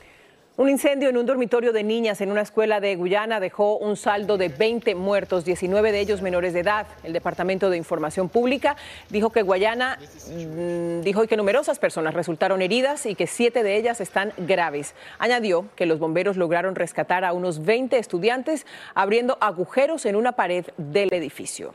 Un 0.58 0.68
incendio 0.68 1.08
en 1.08 1.16
un 1.16 1.26
dormitorio 1.26 1.72
de 1.72 1.82
niñas 1.82 2.20
en 2.20 2.30
una 2.30 2.42
escuela 2.42 2.82
de 2.82 2.98
Guyana 2.98 3.40
dejó 3.40 3.78
un 3.78 3.96
saldo 3.96 4.38
de 4.38 4.50
20 4.50 4.96
muertos, 4.96 5.46
19 5.46 5.94
de 5.94 6.00
ellos 6.02 6.22
menores 6.22 6.52
de 6.52 6.60
edad. 6.60 6.88
El 7.04 7.14
Departamento 7.14 7.70
de 7.70 7.78
Información 7.78 8.28
Pública 8.28 8.76
dijo 9.10 9.30
que 9.30 9.44
Guyana 9.44 9.98
mm, 10.28 11.04
dijo 11.04 11.26
que 11.26 11.38
numerosas 11.38 11.80
personas 11.80 12.14
resultaron 12.14 12.62
heridas 12.62 13.06
y 13.06 13.16
que 13.16 13.28
siete 13.28 13.64
de 13.64 13.78
ellas 13.78 14.02
están 14.02 14.34
graves. 14.38 14.94
Añadió 15.20 15.68
que 15.78 15.86
los 15.86 16.00
bomberos 16.00 16.36
lograron 16.36 16.76
rescatar 16.76 17.24
a 17.24 17.32
unos 17.32 17.64
20 17.64 17.98
estudiantes 17.98 18.68
abriendo 18.94 19.38
agujeros 19.40 20.06
en 20.06 20.18
una 20.18 20.34
pared 20.34 20.66
del 20.76 21.14
edificio. 21.14 21.74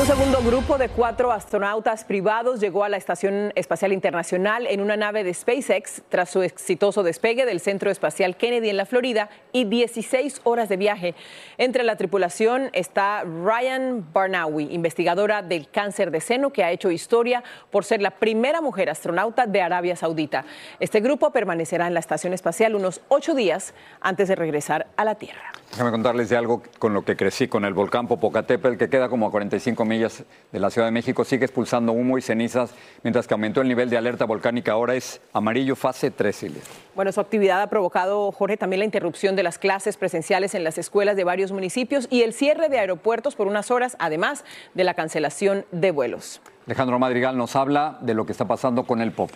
Un 0.00 0.06
segundo 0.06 0.42
grupo 0.42 0.78
de 0.78 0.88
cuatro 0.88 1.30
astronautas 1.32 2.04
privados 2.04 2.60
llegó 2.60 2.82
a 2.82 2.88
la 2.88 2.96
Estación 2.96 3.52
Espacial 3.54 3.92
Internacional 3.92 4.66
en 4.66 4.80
una 4.80 4.96
nave 4.96 5.22
de 5.22 5.34
SpaceX 5.34 6.02
tras 6.08 6.30
su 6.30 6.42
exitoso 6.42 7.02
despegue 7.02 7.44
del 7.44 7.60
Centro 7.60 7.90
Espacial 7.90 8.36
Kennedy 8.36 8.70
en 8.70 8.78
la 8.78 8.86
Florida 8.86 9.28
y 9.52 9.64
16 9.64 10.40
horas 10.44 10.70
de 10.70 10.78
viaje. 10.78 11.14
Entre 11.58 11.84
la 11.84 11.96
tripulación 11.96 12.70
está 12.72 13.22
Ryan 13.22 14.06
Barnawi, 14.14 14.72
investigadora 14.72 15.42
del 15.42 15.68
cáncer 15.68 16.10
de 16.10 16.22
seno 16.22 16.54
que 16.54 16.64
ha 16.64 16.72
hecho 16.72 16.90
historia 16.90 17.44
por 17.70 17.84
ser 17.84 18.00
la 18.00 18.12
primera 18.12 18.62
mujer 18.62 18.88
astronauta 18.88 19.46
de 19.46 19.60
Arabia 19.60 19.94
Saudita. 19.94 20.46
Este 20.80 21.00
grupo 21.00 21.30
permanecerá 21.32 21.86
en 21.86 21.94
la 21.94 22.00
Estación 22.00 22.32
Espacial 22.32 22.74
unos 22.74 23.02
ocho 23.08 23.34
días 23.34 23.74
antes 24.00 24.26
de 24.26 24.36
regresar 24.36 24.86
a 24.96 25.04
la 25.04 25.16
Tierra. 25.16 25.52
Déjame 25.70 25.90
contarles 25.90 26.28
de 26.28 26.36
algo 26.36 26.62
con 26.78 26.92
lo 26.92 27.02
que 27.02 27.16
crecí, 27.16 27.48
con 27.48 27.64
el 27.64 27.72
volcán 27.72 28.06
Popocatépetl, 28.06 28.76
que 28.76 28.90
queda 28.90 29.08
como 29.08 29.26
a 29.26 29.30
45 29.30 29.81
comillas, 29.82 30.22
de 30.52 30.60
la 30.60 30.70
Ciudad 30.70 30.86
de 30.86 30.92
México 30.92 31.24
sigue 31.24 31.44
expulsando 31.44 31.90
humo 31.90 32.16
y 32.16 32.22
cenizas, 32.22 32.72
mientras 33.02 33.26
que 33.26 33.34
aumentó 33.34 33.62
el 33.62 33.68
nivel 33.68 33.90
de 33.90 33.96
alerta 33.96 34.26
volcánica. 34.26 34.70
Ahora 34.70 34.94
es 34.94 35.20
amarillo 35.32 35.74
fase 35.74 36.12
3, 36.12 36.46
Bueno, 36.94 37.10
su 37.10 37.20
actividad 37.20 37.62
ha 37.62 37.66
provocado, 37.66 38.30
Jorge, 38.30 38.56
también 38.56 38.78
la 38.78 38.84
interrupción 38.84 39.34
de 39.34 39.42
las 39.42 39.58
clases 39.58 39.96
presenciales 39.96 40.54
en 40.54 40.62
las 40.62 40.78
escuelas 40.78 41.16
de 41.16 41.24
varios 41.24 41.50
municipios 41.50 42.06
y 42.10 42.22
el 42.22 42.32
cierre 42.32 42.68
de 42.68 42.78
aeropuertos 42.78 43.34
por 43.34 43.48
unas 43.48 43.72
horas, 43.72 43.96
además 43.98 44.44
de 44.74 44.84
la 44.84 44.94
cancelación 44.94 45.66
de 45.72 45.90
vuelos. 45.90 46.40
Alejandro 46.66 47.00
Madrigal 47.00 47.36
nos 47.36 47.56
habla 47.56 47.98
de 48.02 48.14
lo 48.14 48.24
que 48.24 48.30
está 48.30 48.46
pasando 48.46 48.84
con 48.84 49.00
el 49.00 49.10
Popo. 49.10 49.34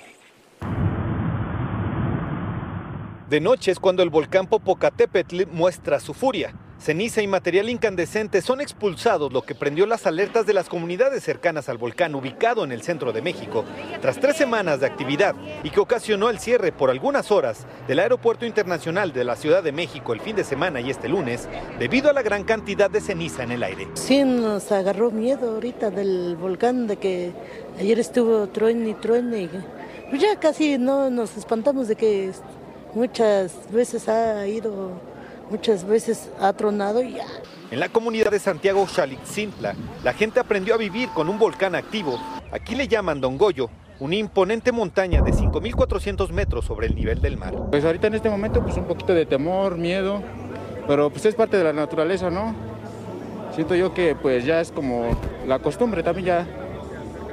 De 3.28 3.40
noche 3.40 3.72
es 3.72 3.80
cuando 3.80 4.04
el 4.04 4.10
volcán 4.10 4.46
Popocatépetl 4.46 5.46
muestra 5.50 5.98
su 5.98 6.14
furia. 6.14 6.54
Ceniza 6.78 7.22
y 7.22 7.26
material 7.26 7.70
incandescente 7.70 8.42
son 8.42 8.60
expulsados, 8.60 9.32
lo 9.32 9.42
que 9.42 9.54
prendió 9.54 9.86
las 9.86 10.06
alertas 10.06 10.46
de 10.46 10.52
las 10.52 10.68
comunidades 10.68 11.22
cercanas 11.24 11.68
al 11.68 11.78
volcán 11.78 12.14
ubicado 12.14 12.64
en 12.64 12.70
el 12.70 12.82
centro 12.82 13.12
de 13.12 13.22
México, 13.22 13.64
tras 14.02 14.20
tres 14.20 14.36
semanas 14.36 14.80
de 14.80 14.86
actividad 14.86 15.34
y 15.64 15.70
que 15.70 15.80
ocasionó 15.80 16.28
el 16.28 16.38
cierre 16.38 16.72
por 16.72 16.90
algunas 16.90 17.32
horas 17.32 17.66
del 17.88 17.98
Aeropuerto 17.98 18.44
Internacional 18.44 19.12
de 19.12 19.24
la 19.24 19.36
Ciudad 19.36 19.62
de 19.62 19.72
México 19.72 20.12
el 20.12 20.20
fin 20.20 20.36
de 20.36 20.44
semana 20.44 20.80
y 20.80 20.90
este 20.90 21.08
lunes, 21.08 21.48
debido 21.78 22.10
a 22.10 22.12
la 22.12 22.22
gran 22.22 22.44
cantidad 22.44 22.90
de 22.90 23.00
ceniza 23.00 23.42
en 23.42 23.52
el 23.52 23.62
aire. 23.62 23.88
Sí, 23.94 24.22
nos 24.22 24.70
agarró 24.70 25.10
miedo 25.10 25.52
ahorita 25.52 25.90
del 25.90 26.36
volcán, 26.36 26.86
de 26.86 26.96
que 26.98 27.32
ayer 27.80 27.98
estuvo 27.98 28.48
truene 28.48 28.90
y 28.90 28.94
truene. 28.94 29.48
Pues 30.10 30.22
ya 30.22 30.38
casi 30.38 30.78
no 30.78 31.10
nos 31.10 31.36
espantamos 31.36 31.88
de 31.88 31.96
que 31.96 32.30
muchas 32.94 33.52
veces 33.72 34.08
ha 34.08 34.46
ido, 34.46 34.92
muchas 35.50 35.84
veces 35.84 36.30
ha 36.40 36.52
tronado 36.52 37.02
y 37.02 37.14
ya. 37.14 37.26
En 37.70 37.80
la 37.80 37.88
comunidad 37.88 38.30
de 38.30 38.38
Santiago 38.38 38.86
Xalitzintla, 38.86 39.74
la 40.04 40.12
gente 40.12 40.40
aprendió 40.40 40.74
a 40.74 40.78
vivir 40.78 41.08
con 41.10 41.28
un 41.28 41.38
volcán 41.38 41.74
activo. 41.74 42.18
Aquí 42.52 42.74
le 42.74 42.88
llaman 42.88 43.20
Don 43.20 43.36
Goyo, 43.36 43.68
una 43.98 44.16
imponente 44.16 44.72
montaña 44.72 45.22
de 45.22 45.32
5.400 45.32 46.30
metros 46.30 46.64
sobre 46.64 46.86
el 46.86 46.94
nivel 46.94 47.20
del 47.20 47.36
mar. 47.36 47.54
Pues 47.70 47.84
ahorita 47.84 48.06
en 48.06 48.14
este 48.14 48.30
momento 48.30 48.62
pues 48.62 48.76
un 48.76 48.84
poquito 48.84 49.14
de 49.14 49.26
temor, 49.26 49.76
miedo, 49.76 50.22
pero 50.86 51.10
pues 51.10 51.24
es 51.26 51.34
parte 51.34 51.56
de 51.56 51.64
la 51.64 51.72
naturaleza, 51.72 52.30
¿no? 52.30 52.54
Siento 53.54 53.74
yo 53.74 53.94
que 53.94 54.14
pues 54.14 54.44
ya 54.44 54.60
es 54.60 54.70
como 54.70 55.18
la 55.46 55.58
costumbre 55.58 56.02
también 56.02 56.26
ya 56.26 56.46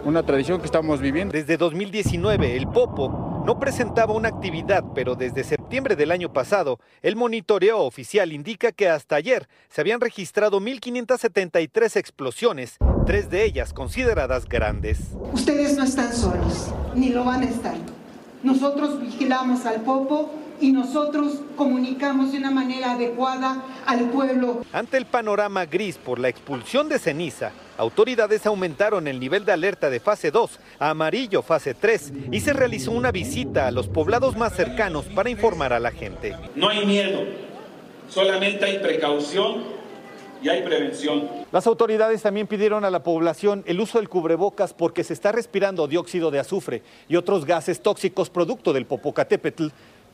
una 0.05 0.23
tradición 0.23 0.59
que 0.59 0.65
estamos 0.65 0.99
viviendo. 0.99 1.33
Desde 1.33 1.57
2019, 1.57 2.55
el 2.55 2.67
Popo 2.67 3.32
no 3.45 3.59
presentaba 3.59 4.13
una 4.13 4.29
actividad, 4.29 4.83
pero 4.95 5.15
desde 5.15 5.43
septiembre 5.43 5.95
del 5.95 6.11
año 6.11 6.31
pasado, 6.31 6.79
el 7.01 7.15
monitoreo 7.15 7.79
oficial 7.79 8.31
indica 8.31 8.71
que 8.71 8.87
hasta 8.87 9.17
ayer 9.17 9.49
se 9.69 9.81
habían 9.81 9.99
registrado 9.99 10.61
1.573 10.61 11.97
explosiones, 11.97 12.77
tres 13.05 13.29
de 13.29 13.43
ellas 13.43 13.73
consideradas 13.73 14.47
grandes. 14.47 14.99
Ustedes 15.33 15.77
no 15.77 15.83
están 15.83 16.13
solos, 16.13 16.73
ni 16.95 17.09
lo 17.09 17.25
van 17.25 17.41
a 17.41 17.45
estar. 17.45 17.75
Nosotros 18.43 19.01
vigilamos 19.01 19.65
al 19.65 19.81
Popo 19.81 20.31
y 20.63 20.71
nosotros 20.71 21.41
comunicamos 21.57 22.31
de 22.31 22.37
una 22.37 22.49
manera 22.49 22.93
adecuada 22.93 23.61
al 23.85 24.09
pueblo. 24.09 24.63
Ante 24.71 24.95
el 24.95 25.05
panorama 25.05 25.65
gris 25.65 25.97
por 25.97 26.19
la 26.19 26.29
expulsión 26.29 26.87
de 26.87 26.99
ceniza, 26.99 27.51
autoridades 27.77 28.45
aumentaron 28.45 29.09
el 29.09 29.19
nivel 29.19 29.43
de 29.43 29.51
alerta 29.51 29.89
de 29.89 29.99
fase 29.99 30.31
2 30.31 30.59
a 30.79 30.91
amarillo 30.91 31.41
fase 31.41 31.73
3 31.73 32.13
y 32.31 32.39
se 32.39 32.53
realizó 32.53 32.91
una 32.91 33.11
visita 33.11 33.67
a 33.67 33.71
los 33.71 33.89
poblados 33.89 34.37
más 34.37 34.55
cercanos 34.55 35.03
para 35.07 35.29
informar 35.29 35.73
a 35.73 35.81
la 35.81 35.91
gente. 35.91 36.33
No 36.55 36.69
hay 36.69 36.85
miedo, 36.85 37.25
solamente 38.07 38.63
hay 38.63 38.79
precaución 38.79 39.63
y 40.41 40.47
hay 40.47 40.61
prevención. 40.61 41.27
Las 41.51 41.67
autoridades 41.67 42.21
también 42.21 42.47
pidieron 42.47 42.85
a 42.85 42.89
la 42.89 43.03
población 43.03 43.63
el 43.65 43.81
uso 43.81 43.97
del 43.97 44.07
cubrebocas 44.07 44.73
porque 44.73 45.03
se 45.03 45.11
está 45.11 45.33
respirando 45.33 45.89
dióxido 45.89 46.31
de 46.31 46.39
azufre 46.39 46.83
y 47.09 47.17
otros 47.17 47.43
gases 47.43 47.81
tóxicos 47.81 48.29
producto 48.29 48.71
del 48.71 48.85
Popocatépetl 48.85 49.67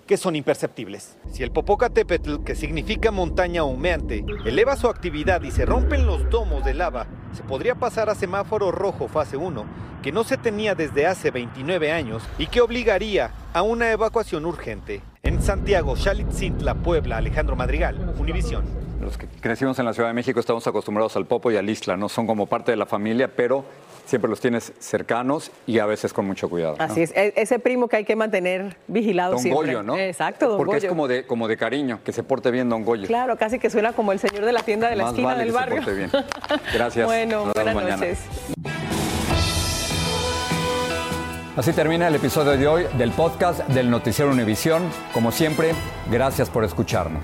que 0.10 0.17
son 0.17 0.36
imperceptibles. 0.36 1.19
Si 1.32 1.43
el 1.43 1.52
Popocatépetl, 1.52 2.38
que 2.43 2.56
significa 2.56 3.12
montaña 3.12 3.63
humeante, 3.63 4.26
eleva 4.43 4.76
su 4.76 4.88
actividad 4.88 5.43
y 5.43 5.52
se 5.52 5.67
rompen 5.67 6.08
los 6.08 6.28
domos 6.32 6.65
de 6.65 6.74
lava, 6.74 7.06
se 7.32 7.43
podría 7.43 7.76
pasar 7.76 8.10
a 8.10 8.15
semáforo 8.15 8.72
rojo 8.72 9.08
fase 9.08 9.38
1, 9.38 9.65
que 10.02 10.12
no 10.12 10.24
se 10.24 10.38
tenía 10.38 10.74
desde 10.74 11.06
hace 11.06 11.30
29 11.30 11.91
años 11.91 12.24
y 12.39 12.48
que 12.48 12.62
obligaría 12.62 13.30
a 13.54 13.62
una 13.62 13.91
evacuación 13.91 14.48
urgente. 14.48 15.04
En 15.22 15.43
Santiago, 15.43 15.95
Xalitzintla, 15.95 16.74
Puebla, 16.74 17.17
Alejandro 17.17 17.56
Madrigal, 17.56 18.15
Univisión. 18.17 18.63
Los 19.00 19.15
que 19.15 19.28
crecimos 19.28 19.78
en 19.78 19.86
la 19.86 19.93
Ciudad 19.93 20.10
de 20.10 20.15
México 20.15 20.39
estamos 20.39 20.65
acostumbrados 20.65 21.15
al 21.17 21.28
Popo 21.28 21.52
y 21.52 21.58
al 21.58 21.69
Isla, 21.69 21.98
no 21.98 22.10
son 22.10 22.26
como 22.26 22.48
parte 22.48 22.72
de 22.72 22.78
la 22.78 22.88
familia, 22.88 23.30
pero 23.36 23.63
siempre 24.10 24.30
los 24.30 24.41
tienes 24.41 24.74
cercanos 24.80 25.52
y 25.65 25.80
a 25.80 25.86
veces 25.86 26.12
con 26.12 26.26
mucho 26.26 26.50
cuidado. 26.50 26.76
Así 26.80 27.04
es, 27.04 27.12
e-, 27.15 27.34
ese 27.38 27.60
primo 27.60 27.88
que 27.88 27.98
hay 27.98 28.04
que 28.06 28.15
mantener 28.15 28.76
vigilado 28.88 29.34
don 29.34 29.41
siempre. 29.41 29.67
Goyo, 29.67 29.84
¿no? 29.84 29.98
Exacto, 29.98 30.50
don 30.50 30.58
Porque 30.58 30.74
Goyo. 30.76 30.88
es 30.88 30.89
como 30.89 31.08
de, 31.08 31.26
como 31.26 31.48
de 31.48 31.56
cariño, 31.58 32.00
que 32.04 32.12
se 32.12 32.24
porte 32.24 32.52
bien 32.52 32.67
Don 32.69 32.84
Goyo. 32.84 33.08
Claro, 33.08 33.38
casi 33.38 33.60
que 33.60 33.69
suena 33.69 33.93
como 33.93 34.12
el 34.12 34.19
señor 34.19 34.43
de 34.45 34.52
la 34.52 34.63
tienda 34.63 34.89
de 34.89 34.95
la 34.95 35.04
Más 35.04 35.12
esquina 35.13 35.28
vale 35.30 35.43
del 35.45 35.48
que 35.48 35.54
se 35.54 35.60
barrio. 35.60 35.76
porte 35.84 35.93
bien. 35.95 36.12
Gracias. 36.74 37.06
bueno, 37.06 37.45
Nos 37.45 37.54
buenas 37.54 37.76
mañana. 37.76 37.95
noches. 37.98 38.19
Así 41.56 41.74
termina 41.74 42.08
el 42.08 42.15
episodio 42.15 42.52
de 42.58 42.67
hoy 42.67 42.86
del 42.98 43.12
podcast 43.12 43.60
del 43.69 43.89
Noticiero 43.89 44.32
Univisión. 44.32 44.84
Como 45.13 45.32
siempre, 45.32 45.74
gracias 46.10 46.50
por 46.50 46.63
escucharnos. 46.63 47.24